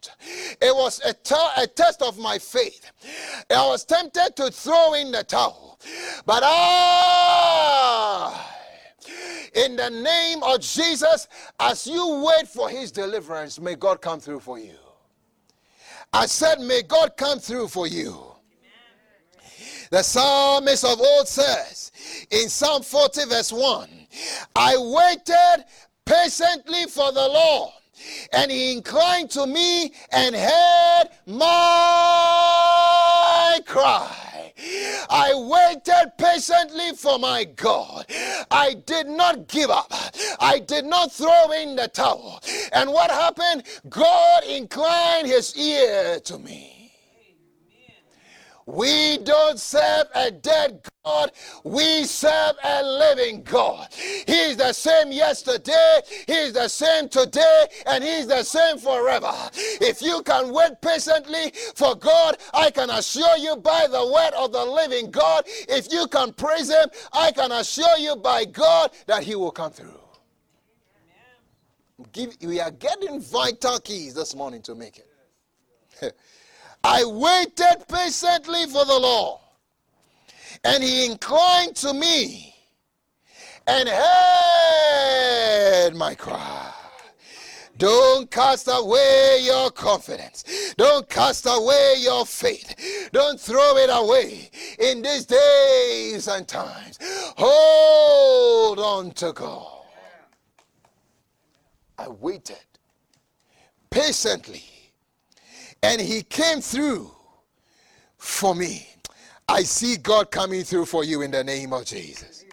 It 0.62 0.76
was 0.76 1.02
a, 1.06 1.16
a 1.62 1.68
test 1.68 2.02
of 2.02 2.18
my 2.18 2.38
faith. 2.38 2.92
I 3.50 3.66
was 3.68 3.86
tempted 3.86 4.36
to 4.38 4.52
throw 4.52 4.94
in 4.94 5.12
the 5.12 5.24
towel. 5.24 5.80
But 6.26 6.44
I, 6.46 8.46
in 9.54 9.76
the 9.76 9.90
name 9.90 10.44
of 10.44 10.62
Jesus, 10.62 11.28
as 11.60 11.88
you 11.88 12.24
wait 12.26 12.48
for 12.48 12.70
his 12.70 12.92
deliverance, 12.92 13.60
may 13.60 13.76
God 13.76 14.02
come 14.02 14.20
through 14.20 14.40
for 14.40 14.60
you. 14.60 14.76
I 16.14 16.26
said, 16.26 16.60
may 16.60 16.82
God 16.82 17.18
come 17.18 17.40
through 17.40 17.68
for 17.68 17.88
you. 17.88 18.32
The 19.92 20.02
psalmist 20.02 20.84
of 20.84 21.00
old 21.00 21.28
says 21.28 21.92
in 22.32 22.50
Psalm 22.50 22.82
40, 22.82 23.26
verse 23.26 23.52
1 23.52 23.90
I 24.56 24.78
waited 24.78 25.66
patiently 26.06 26.86
for 26.86 27.12
the 27.12 27.28
Lord 27.28 27.74
and 28.32 28.52
he 28.52 28.74
inclined 28.74 29.30
to 29.32 29.48
me 29.48 29.92
and 30.12 30.36
heard 30.36 31.06
my 31.26 32.80
cry. 33.66 34.54
I 35.10 35.34
waited 35.36 36.14
patiently 36.18 36.94
for 36.96 37.20
my 37.20 37.44
God. 37.44 38.06
I 38.52 38.76
did 38.86 39.08
not 39.08 39.48
give 39.48 39.70
up. 39.70 39.92
I 40.40 40.60
did 40.60 40.86
not 40.86 41.12
throw 41.12 41.52
in 41.52 41.76
the 41.76 41.88
towel. 41.88 42.42
And 42.72 42.92
what 42.92 43.12
happened? 43.12 43.64
God 43.90 44.44
inclined 44.44 45.28
his 45.28 45.56
ear 45.58 46.20
to 46.22 46.40
me. 46.40 46.75
We 48.68 49.20
don't 49.20 49.60
serve 49.60 50.08
a 50.16 50.32
dead 50.32 50.82
God. 51.04 51.32
We 51.64 52.04
serve 52.06 52.56
a 52.64 52.84
living 52.84 53.44
God. 53.44 53.88
He's 53.94 54.58
the 54.58 54.74
same 54.74 55.12
yesterday, 55.12 56.00
He's 56.26 56.54
the 56.54 56.68
same 56.68 57.08
today, 57.08 57.68
and 57.86 58.04
He's 58.04 58.26
the 58.26 58.42
same 58.42 58.80
forever. 58.80 59.32
If 59.54 60.02
you 60.02 60.24
can 60.24 60.52
wait 60.52 60.82
patiently 60.82 61.52
for 61.76 61.96
God, 61.96 62.38
I 62.56 62.72
can 62.72 62.90
assure 62.90 63.38
you 63.38 63.56
by 63.58 63.86
the 63.86 64.04
word 64.04 64.34
of 64.36 64.52
the 64.52 64.66
living 64.66 65.12
God, 65.12 65.44
if 65.46 65.92
you 65.92 66.08
can 66.08 66.34
praise 66.34 66.72
Him, 66.72 66.90
I 67.14 67.32
can 67.32 67.52
assure 67.52 67.98
you 68.00 68.16
by 68.16 68.46
God 68.46 68.90
that 69.06 69.24
He 69.24 69.36
will 69.36 69.52
come 69.52 69.72
through. 69.72 70.00
Give, 72.12 72.36
we 72.42 72.60
are 72.60 72.72
getting 72.72 73.22
vital 73.22 73.80
keys 73.80 74.16
this 74.16 74.36
morning 74.36 74.62
to 74.64 74.74
make 74.74 74.98
it. 76.02 76.16
I 76.88 77.04
waited 77.04 77.88
patiently 77.88 78.68
for 78.68 78.86
the 78.86 79.00
Lord, 79.00 79.42
and 80.64 80.84
he 80.84 81.08
inclined 81.08 81.76
to 81.78 81.96
me 81.96 82.54
and 83.66 83.90
heard 83.90 85.16
my 85.96 86.14
cry. 86.14 86.72
Don't 87.80 88.30
cast 88.30 88.70
away 88.72 89.40
your 89.42 89.72
confidence. 89.72 90.44
Don't 90.78 91.10
cast 91.10 91.48
away 91.50 91.96
your 92.02 92.24
faith. 92.24 93.10
Don't 93.12 93.42
throw 93.42 93.78
it 93.78 93.90
away 93.92 94.52
in 94.78 95.02
these 95.02 95.26
days 95.26 96.28
and 96.28 96.48
times. 96.48 97.00
Hold 97.36 98.78
on 98.78 99.10
to 99.14 99.34
God. 99.34 99.82
I 101.98 102.10
waited 102.10 102.68
patiently 103.90 104.75
and 105.86 106.02
he 106.02 106.24
came 106.24 106.62
through 106.62 107.12
for 108.18 108.56
me. 108.56 108.88
I 109.48 109.64
see 109.64 109.98
God 109.98 110.32
coming 110.32 110.64
through 110.64 110.86
for 110.86 111.04
you 111.04 111.22
in 111.22 111.32
the 111.32 111.44
name 111.44 111.74
of 111.74 111.86
Jesus. 111.86 112.46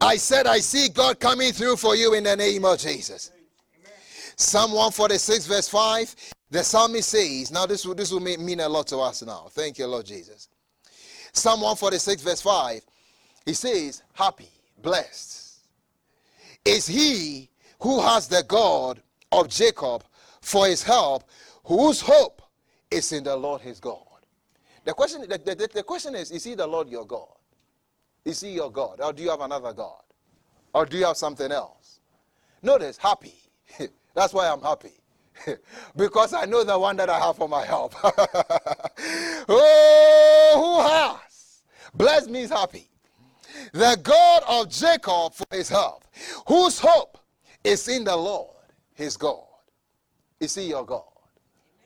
I 0.00 0.16
said, 0.16 0.46
I 0.46 0.58
see 0.58 0.88
God 0.88 1.20
coming 1.20 1.52
through 1.52 1.76
for 1.76 1.94
you 1.94 2.14
in 2.14 2.24
the 2.24 2.36
name 2.36 2.64
of 2.64 2.78
Jesus. 2.78 3.32
Psalm 4.36 4.70
146, 4.70 5.46
verse 5.46 5.68
5, 5.68 6.16
the 6.50 6.64
psalmist 6.64 7.10
says, 7.10 7.52
now 7.52 7.66
this 7.66 7.84
will, 7.84 7.94
this 7.94 8.10
will 8.10 8.20
mean 8.20 8.60
a 8.60 8.68
lot 8.68 8.86
to 8.86 8.98
us 8.98 9.22
now. 9.22 9.48
Thank 9.50 9.78
you, 9.78 9.86
Lord 9.86 10.06
Jesus. 10.06 10.48
Psalm 11.32 11.60
146, 11.60 12.22
verse 12.22 12.40
5, 12.40 12.80
he 13.44 13.52
says, 13.52 14.02
Happy, 14.14 14.48
blessed 14.82 15.40
is 16.64 16.86
he 16.86 17.48
who 17.80 18.00
has 18.00 18.28
the 18.28 18.44
God 18.46 19.00
of 19.32 19.48
Jacob 19.48 20.04
for 20.40 20.66
his 20.66 20.82
help, 20.82 21.24
whose 21.64 22.00
hope 22.00 22.42
is 22.90 23.12
in 23.12 23.24
the 23.24 23.36
Lord 23.36 23.60
his 23.60 23.80
God. 23.80 23.98
The 24.84 24.92
question, 24.94 25.22
the, 25.22 25.38
the, 25.38 25.68
the 25.72 25.82
question 25.82 26.14
is, 26.14 26.30
is 26.30 26.44
he 26.44 26.54
the 26.54 26.66
Lord 26.66 26.88
your 26.88 27.06
God? 27.06 27.28
Is 28.24 28.40
he 28.40 28.50
your 28.50 28.70
God? 28.70 29.00
Or 29.00 29.12
do 29.12 29.22
you 29.22 29.30
have 29.30 29.40
another 29.40 29.72
God? 29.72 30.02
Or 30.72 30.86
do 30.86 30.96
you 30.96 31.04
have 31.04 31.16
something 31.16 31.50
else? 31.52 32.00
Notice, 32.62 32.96
happy. 32.96 33.34
That's 34.14 34.32
why 34.32 34.48
I'm 34.48 34.60
happy. 34.60 34.92
because 35.96 36.34
I 36.34 36.44
know 36.44 36.64
the 36.64 36.78
one 36.78 36.96
that 36.96 37.08
I 37.08 37.18
have 37.18 37.36
for 37.36 37.48
my 37.48 37.64
help. 37.64 37.94
oh, 39.48 40.52
who 40.56 40.80
has? 40.88 41.62
Blessed 41.94 42.30
means 42.30 42.50
happy. 42.50 42.88
The 43.72 43.98
God 44.02 44.42
of 44.48 44.68
Jacob 44.70 45.34
for 45.34 45.46
his 45.50 45.68
help, 45.68 46.04
whose 46.46 46.78
hope 46.78 47.18
is 47.64 47.88
in 47.88 48.04
the 48.04 48.16
Lord, 48.16 48.56
his 48.94 49.16
God. 49.16 49.44
Is 50.38 50.54
he 50.54 50.68
your 50.68 50.84
God? 50.84 51.09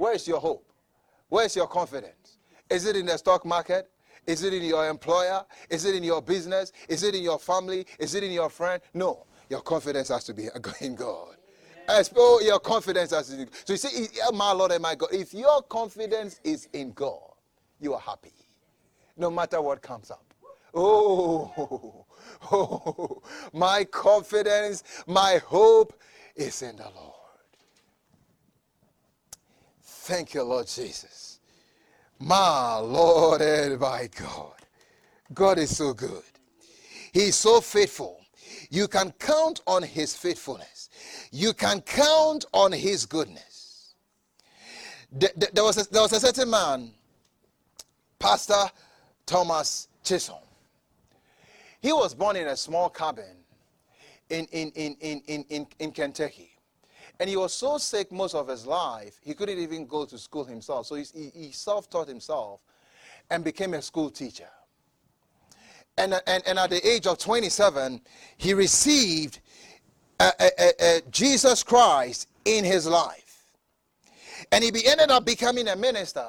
Where 0.05 0.13
is 0.13 0.29
your 0.29 0.39
hope? 0.39 0.71
Where 1.31 1.47
is 1.47 1.57
your 1.57 1.67
confidence? 1.67 2.37
Is 2.69 2.85
it 2.85 2.95
in 2.95 3.07
the 3.07 3.17
stock 3.17 3.47
market? 3.47 3.91
Is 4.27 4.43
it 4.43 4.53
in 4.53 4.63
your 4.63 4.87
employer? 4.87 5.47
Is 5.71 5.87
it 5.87 5.95
in 5.95 6.05
your 6.05 6.21
business? 6.21 6.73
Is 6.91 7.03
it 7.05 7.15
in 7.15 7.23
your 7.23 7.39
family? 7.39 7.87
Is 7.99 8.15
it 8.15 8.23
in 8.23 8.31
your 8.31 8.51
friend? 8.51 8.83
No. 8.93 9.25
Your 9.49 9.63
confidence 9.63 10.09
has 10.09 10.25
to 10.25 10.35
be 10.35 10.49
in 10.83 10.95
God. 10.95 11.37
As, 11.89 12.13
oh, 12.17 12.39
your 12.45 12.61
confidence 12.61 13.13
has 13.13 13.31
to 13.31 13.47
be. 13.47 13.51
So 13.65 13.73
you 13.73 13.77
see, 13.79 14.09
my 14.35 14.53
Lord 14.53 14.73
and 14.73 14.83
my 14.83 14.95
God, 14.95 15.09
if 15.11 15.33
your 15.33 15.63
confidence 15.63 16.39
is 16.45 16.69
in 16.75 16.93
God, 16.93 17.33
you 17.81 17.95
are 17.95 18.01
happy. 18.01 18.35
No 19.17 19.31
matter 19.31 19.63
what 19.63 19.81
comes 19.81 20.11
up. 20.11 20.35
Oh, 20.75 22.05
oh, 22.53 23.23
my 23.55 23.85
confidence, 23.85 24.85
my 25.07 25.41
hope 25.47 25.99
is 26.37 26.61
in 26.61 26.77
the 26.77 26.91
Lord. 26.95 27.14
Thank 30.05 30.35
you, 30.35 30.43
Lord 30.43 30.67
Jesus. 30.67 31.39
My 32.19 32.77
Lord 32.77 33.41
and 33.41 33.81
my 33.81 34.11
God. 34.15 34.53
God 35.33 35.57
is 35.57 35.75
so 35.75 35.95
good. 35.95 36.23
He 37.15 37.29
is 37.29 37.37
so 37.37 37.63
faithful. 37.63 38.21
You 38.69 38.87
can 38.87 39.13
count 39.13 39.63
on 39.67 39.83
His 39.83 40.15
faithfulness. 40.15 40.91
You 41.33 41.55
can 41.55 41.81
count 41.81 42.45
on 42.53 42.73
His 42.73 43.07
goodness. 43.07 43.95
There 45.11 45.65
was 45.65 45.79
a, 45.79 45.91
there 45.91 46.03
was 46.03 46.13
a 46.13 46.21
certain 46.21 46.51
man, 46.51 46.91
Pastor 48.19 48.67
Thomas 49.25 49.89
Chisholm. 50.03 50.45
He 51.81 51.95
was 51.95 52.15
born 52.15 52.37
in 52.37 52.49
a 52.49 52.57
small 52.59 52.91
cabin 52.91 53.37
in, 54.29 54.45
in, 54.53 54.71
in, 54.73 54.97
in, 55.01 55.23
in, 55.27 55.45
in, 55.49 55.67
in 55.79 55.93
Kentucky. 55.93 56.54
And 57.21 57.31
he 57.31 57.37
was 57.37 57.53
so 57.53 57.79
sick 57.79 58.11
most 58.11 58.35
of 58.35 58.49
his 58.49 58.67
life, 58.67 59.19
he 59.23 59.35
couldn't 59.35 59.59
even 59.59 59.87
go 59.87 60.05
to 60.05 60.19
school 60.19 60.45
himself. 60.45 60.87
So 60.87 60.97
he, 60.97 61.05
he 61.35 61.53
self 61.53 61.89
taught 61.89 62.09
himself 62.09 62.61
and 63.31 63.45
became 63.45 63.75
a 63.75 63.83
school 63.83 64.11
teacher. 64.11 64.49
And, 65.97 66.21
and, 66.27 66.43
and 66.47 66.59
at 66.59 66.71
the 66.71 66.87
age 66.87 67.07
of 67.07 67.19
27, 67.19 68.01
he 68.37 68.53
received 68.53 69.41
Jesus 71.11 71.63
Christ 71.63 72.29
in 72.45 72.65
his 72.65 72.87
life. 72.87 73.47
And 74.51 74.65
he 74.65 74.71
ended 74.87 75.11
up 75.11 75.25
becoming 75.25 75.69
a 75.69 75.77
minister. 75.77 76.27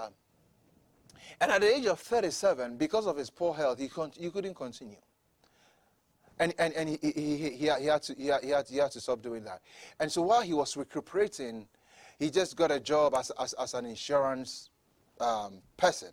And 1.41 1.51
at 1.51 1.61
the 1.61 1.75
age 1.75 1.85
of 1.85 1.99
37, 1.99 2.77
because 2.77 3.07
of 3.07 3.17
his 3.17 3.29
poor 3.29 3.53
health, 3.53 3.79
he, 3.79 3.87
con- 3.87 4.11
he 4.17 4.29
couldn't 4.29 4.55
continue. 4.55 4.97
And, 6.39 6.53
and, 6.59 6.73
and 6.73 6.89
he, 6.89 6.97
he, 7.01 7.37
he, 7.37 7.49
he, 7.51 7.65
had 7.67 8.01
to, 8.03 8.15
he, 8.17 8.27
had, 8.27 8.43
he, 8.43 8.77
had, 8.77 8.91
to 8.91 8.99
stop 8.99 9.21
doing 9.21 9.43
that. 9.45 9.61
And 9.99 10.11
so 10.11 10.21
while 10.21 10.41
he 10.41 10.53
was 10.53 10.75
recuperating, 10.75 11.67
he 12.19 12.29
just 12.29 12.55
got 12.57 12.71
a 12.71 12.79
job 12.79 13.15
as, 13.15 13.31
as, 13.39 13.53
as 13.53 13.73
an 13.73 13.85
insurance 13.85 14.69
um, 15.19 15.59
person. 15.77 16.09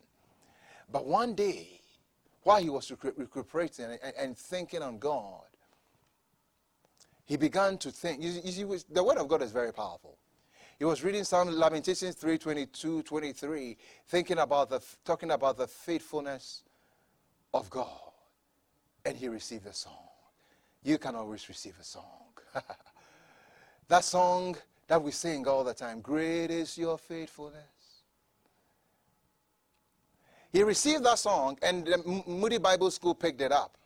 But 0.91 1.07
one 1.07 1.35
day, 1.35 1.81
while 2.45 2.63
he 2.63 2.71
was 2.71 2.91
recuperating 2.91 3.87
and, 4.03 4.15
and, 4.19 4.39
thinking 4.39 4.83
on 4.83 4.99
God, 4.99 5.43
he 7.25 7.37
began 7.37 7.79
to 7.79 7.91
think. 7.91 8.23
You, 8.23 8.31
you 8.45 8.53
see, 8.53 8.85
the 8.91 9.03
Word 9.03 9.19
of 9.19 9.29
God 9.29 9.43
is 9.43 9.53
very 9.53 9.73
powerful. 9.73 10.19
He 10.79 10.85
was 10.85 11.03
reading 11.05 11.25
Psalm 11.25 11.49
Lamentations 11.49 12.17
3 12.17 12.39
22, 12.39 13.03
23, 13.03 13.77
thinking 14.09 14.39
about 14.39 14.71
the, 14.71 14.81
talking 15.05 15.31
about 15.31 15.57
the 15.57 15.67
faithfulness 15.67 16.63
of 17.55 17.71
God. 17.71 17.89
And 19.05 19.17
he 19.17 19.29
received 19.29 19.67
a 19.67 19.73
song 19.73 20.12
you 20.83 20.99
can 20.99 21.15
always 21.15 21.49
receive 21.49 21.75
a 21.81 21.85
song. 21.85 22.05
that 23.89 24.05
song 24.05 24.57
that 24.89 25.03
we 25.03 25.11
sing 25.11 25.47
all 25.47 25.65
the 25.65 25.75
time 25.75 26.01
Great 26.01 26.51
is 26.51 26.77
your 26.77 26.99
faithfulness. 26.99 27.63
He 30.53 30.63
received 30.63 31.05
that 31.05 31.19
song, 31.19 31.57
and 31.63 31.87
the 31.87 32.23
Moody 32.27 32.59
Bible 32.59 32.91
School 32.91 33.15
picked 33.15 33.41
it 33.41 33.53
up. 33.53 33.79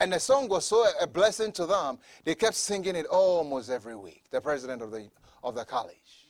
And 0.00 0.12
the 0.12 0.20
song 0.20 0.48
was 0.48 0.66
so 0.66 0.84
a 1.00 1.06
blessing 1.06 1.50
to 1.52 1.66
them, 1.66 1.98
they 2.24 2.34
kept 2.34 2.56
singing 2.56 2.94
it 2.94 3.06
almost 3.06 3.70
every 3.70 3.96
week, 3.96 4.24
the 4.30 4.40
president 4.40 4.82
of 4.82 4.90
the, 4.90 5.08
of 5.42 5.54
the 5.54 5.64
college. 5.64 6.28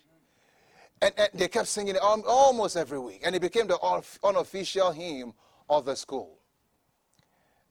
And, 1.03 1.13
and 1.17 1.29
they 1.35 1.49
kept 1.49 1.67
singing 1.67 1.97
it 1.97 2.01
almost 2.01 2.77
every 2.77 3.01
week, 3.01 3.23
and 3.25 3.35
it 3.35 3.41
became 3.41 3.67
the 3.67 3.79
unofficial 4.23 4.93
hymn 4.93 5.35
of 5.69 5.87
the 5.87 5.97
school. 5.97 6.39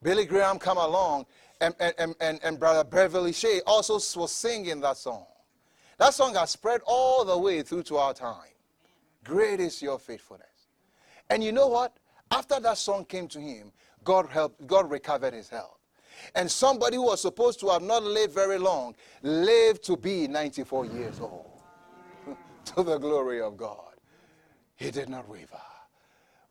Billy 0.01 0.25
Graham 0.25 0.59
come 0.59 0.77
along 0.77 1.25
and, 1.63 1.93
and, 1.97 2.15
and, 2.19 2.39
and 2.43 2.59
Brother 2.59 2.83
Beverly 2.83 3.31
Shea 3.31 3.61
also 3.65 3.93
was 4.19 4.31
singing 4.31 4.81
that 4.81 4.97
song. 4.97 5.25
That 5.97 6.13
song 6.13 6.35
has 6.35 6.51
spread 6.51 6.81
all 6.85 7.23
the 7.23 7.37
way 7.37 7.61
through 7.61 7.83
to 7.83 7.97
our 7.97 8.13
time. 8.13 8.51
Great 9.23 9.59
is 9.59 9.81
your 9.81 9.97
faithfulness. 9.97 10.47
And 11.29 11.43
you 11.43 11.51
know 11.53 11.67
what? 11.67 11.95
After 12.31 12.59
that 12.59 12.77
song 12.77 13.05
came 13.05 13.27
to 13.29 13.39
him, 13.39 13.71
God 14.03 14.27
helped, 14.27 14.67
God 14.67 14.91
recovered 14.91 15.33
his 15.33 15.47
health. 15.47 15.79
And 16.35 16.51
somebody 16.51 16.97
who 16.97 17.03
was 17.03 17.21
supposed 17.21 17.59
to 17.61 17.69
have 17.69 17.81
not 17.81 18.03
lived 18.03 18.33
very 18.33 18.57
long 18.57 18.95
lived 19.21 19.83
to 19.85 19.95
be 19.95 20.27
94 20.27 20.85
years 20.87 21.19
old. 21.19 21.61
to 22.65 22.83
the 22.83 22.97
glory 22.97 23.41
of 23.41 23.55
God. 23.55 23.93
He 24.75 24.91
did 24.91 25.07
not 25.07 25.29
waver. 25.29 25.61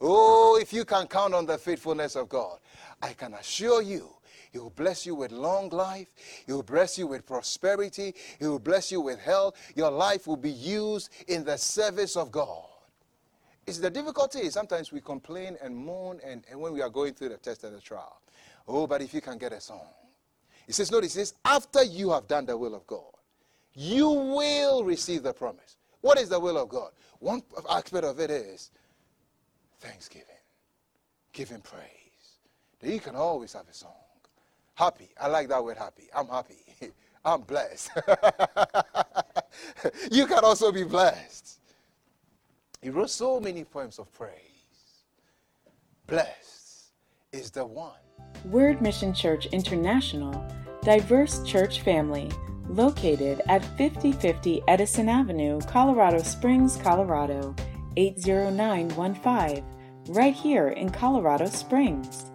Oh, 0.00 0.58
if 0.60 0.72
you 0.72 0.84
can 0.84 1.06
count 1.06 1.34
on 1.34 1.46
the 1.46 1.58
faithfulness 1.58 2.16
of 2.16 2.28
God, 2.28 2.58
I 3.02 3.12
can 3.12 3.34
assure 3.34 3.82
you 3.82 4.08
he 4.52 4.58
will 4.58 4.70
bless 4.70 5.06
you 5.06 5.14
with 5.14 5.32
long 5.32 5.70
life. 5.70 6.08
He 6.46 6.52
will 6.52 6.62
bless 6.62 6.98
you 6.98 7.06
with 7.06 7.26
prosperity. 7.26 8.14
He 8.38 8.46
will 8.46 8.58
bless 8.58 8.92
you 8.92 9.00
with 9.00 9.18
health. 9.18 9.56
Your 9.74 9.90
life 9.90 10.26
will 10.26 10.36
be 10.36 10.50
used 10.50 11.10
in 11.26 11.44
the 11.44 11.56
service 11.56 12.16
of 12.16 12.30
God. 12.30 12.64
It's 13.66 13.78
the 13.78 13.90
difficulty 13.90 14.48
sometimes 14.50 14.92
we 14.92 15.00
complain 15.00 15.56
and 15.62 15.74
moan 15.74 16.20
and, 16.24 16.44
and 16.50 16.60
when 16.60 16.72
we 16.72 16.82
are 16.82 16.90
going 16.90 17.14
through 17.14 17.30
the 17.30 17.38
test 17.38 17.64
and 17.64 17.74
the 17.74 17.80
trial. 17.80 18.20
Oh, 18.68 18.86
but 18.86 19.00
if 19.00 19.14
you 19.14 19.20
can 19.20 19.38
get 19.38 19.52
a 19.52 19.60
song. 19.60 19.86
He 20.66 20.72
says, 20.72 20.92
notice 20.92 21.14
this, 21.14 21.34
after 21.44 21.82
you 21.82 22.10
have 22.10 22.28
done 22.28 22.46
the 22.46 22.56
will 22.56 22.74
of 22.74 22.86
God, 22.86 23.12
you 23.74 24.08
will 24.08 24.84
receive 24.84 25.22
the 25.22 25.32
promise. 25.32 25.76
What 26.02 26.18
is 26.18 26.28
the 26.28 26.38
will 26.38 26.58
of 26.58 26.68
God? 26.68 26.90
One 27.20 27.42
aspect 27.70 28.04
of 28.04 28.20
it 28.20 28.30
is 28.30 28.70
thanksgiving. 29.80 30.26
giving 31.32 31.60
praise. 31.60 31.82
Then 32.80 32.92
you 32.92 33.00
can 33.00 33.16
always 33.16 33.52
have 33.54 33.68
a 33.68 33.74
song. 33.74 34.01
Happy. 34.74 35.10
I 35.20 35.28
like 35.28 35.48
that 35.48 35.62
word 35.62 35.76
happy. 35.76 36.08
I'm 36.14 36.28
happy. 36.28 36.56
I'm 37.24 37.42
blessed. 37.42 37.90
you 40.10 40.26
can 40.26 40.44
also 40.44 40.72
be 40.72 40.84
blessed. 40.84 41.60
He 42.80 42.90
wrote 42.90 43.10
so 43.10 43.38
many 43.38 43.64
poems 43.64 43.98
of 43.98 44.12
praise. 44.12 44.32
Blessed 46.06 46.90
is 47.32 47.50
the 47.50 47.64
one. 47.64 47.92
Word 48.46 48.82
Mission 48.82 49.14
Church 49.14 49.46
International, 49.46 50.44
diverse 50.82 51.42
church 51.44 51.82
family, 51.82 52.30
located 52.68 53.40
at 53.48 53.64
5050 53.78 54.62
Edison 54.66 55.08
Avenue, 55.08 55.60
Colorado 55.60 56.22
Springs, 56.22 56.76
Colorado, 56.76 57.54
80915, 57.96 59.64
right 60.08 60.34
here 60.34 60.70
in 60.70 60.90
Colorado 60.90 61.46
Springs. 61.46 62.31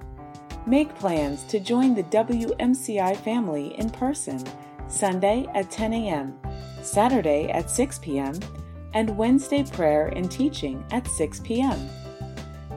Make 0.68 0.94
plans 0.96 1.44
to 1.44 1.62
join 1.62 1.96
the 1.96 2.04
WMCI 2.04 3.16
family 3.16 3.74
in 3.80 3.90
person 3.90 4.44
Sunday 4.90 5.48
at 5.56 5.72
10 5.72 5.94
a.m., 5.94 6.38
Saturday 6.82 7.48
at 7.52 7.70
6 7.70 8.00
p.m., 8.00 8.38
and 8.94 9.16
Wednesday 9.18 9.64
prayer 9.64 10.08
and 10.08 10.30
teaching 10.30 10.84
at 10.92 11.08
6 11.08 11.40
p.m. 11.40 11.90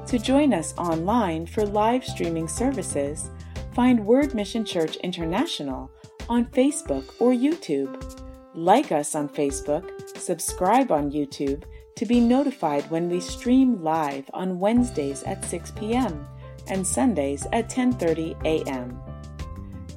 To 0.06 0.20
join 0.20 0.54
us 0.54 0.72
online 0.78 1.46
for 1.46 1.66
live 1.66 2.04
streaming 2.04 2.46
services, 2.46 3.28
find 3.74 4.06
Word 4.06 4.36
Mission 4.36 4.64
Church 4.64 4.94
International 4.98 5.90
on 6.28 6.44
Facebook 6.46 7.14
or 7.18 7.32
YouTube. 7.32 8.22
Like 8.54 8.92
us 8.92 9.16
on 9.16 9.28
Facebook, 9.28 10.16
subscribe 10.16 10.92
on 10.92 11.10
YouTube 11.10 11.64
to 11.96 12.06
be 12.06 12.20
notified 12.20 12.88
when 12.88 13.08
we 13.08 13.18
stream 13.18 13.82
live 13.82 14.30
on 14.32 14.60
Wednesdays 14.60 15.24
at 15.24 15.44
6 15.44 15.72
p.m 15.72 16.28
and 16.70 16.86
Sundays 16.86 17.46
at 17.52 17.68
10:30 17.68 18.34
a.m. 18.44 18.98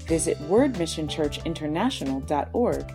Visit 0.07 0.37
wordmissionchurchinternational.org 0.49 2.87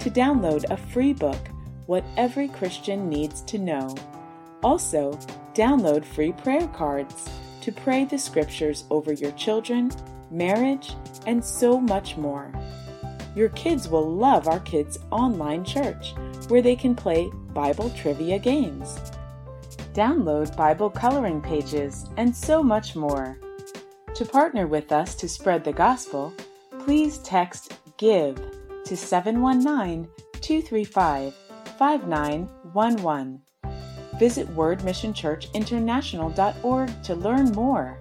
to 0.00 0.10
download 0.10 0.68
a 0.70 0.76
free 0.76 1.12
book, 1.12 1.38
What 1.86 2.02
Every 2.16 2.48
Christian 2.48 3.08
Needs 3.08 3.42
to 3.42 3.58
Know. 3.58 3.94
Also, 4.64 5.12
download 5.54 6.04
free 6.04 6.32
prayer 6.32 6.66
cards 6.68 7.30
to 7.60 7.70
pray 7.70 8.04
the 8.04 8.18
scriptures 8.18 8.82
over 8.90 9.12
your 9.12 9.30
children, 9.32 9.92
marriage, 10.30 10.94
and 11.26 11.44
so 11.44 11.78
much 11.80 12.16
more. 12.16 12.50
Your 13.36 13.50
kids 13.50 13.88
will 13.88 14.10
love 14.10 14.48
our 14.48 14.58
kids' 14.60 14.98
online 15.10 15.62
church, 15.64 16.14
where 16.48 16.62
they 16.62 16.76
can 16.76 16.94
play 16.94 17.30
Bible 17.52 17.90
trivia 17.90 18.38
games 18.38 18.98
download 19.96 20.54
Bible 20.56 20.90
coloring 20.90 21.40
pages, 21.40 22.04
and 22.18 22.36
so 22.36 22.62
much 22.62 22.94
more. 22.94 23.38
To 24.14 24.24
partner 24.24 24.66
with 24.66 24.92
us 24.92 25.14
to 25.16 25.28
spread 25.28 25.64
the 25.64 25.72
gospel, 25.72 26.32
please 26.80 27.18
text 27.18 27.78
GIVE 27.96 28.36
to 28.84 28.96
719 28.96 30.08
235 30.40 31.34
5911. 31.78 33.40
Visit 34.18 34.48
wordmissionchurchinternational.org 34.54 37.02
to 37.02 37.14
learn 37.14 37.52
more. 37.52 37.98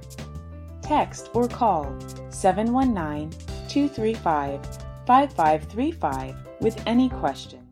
text 0.81 1.29
or 1.33 1.47
call 1.47 1.95
719 2.29 3.31
235 3.67 4.63
5535 5.07 6.35
with 6.61 6.79
any 6.85 7.09
questions. 7.09 7.64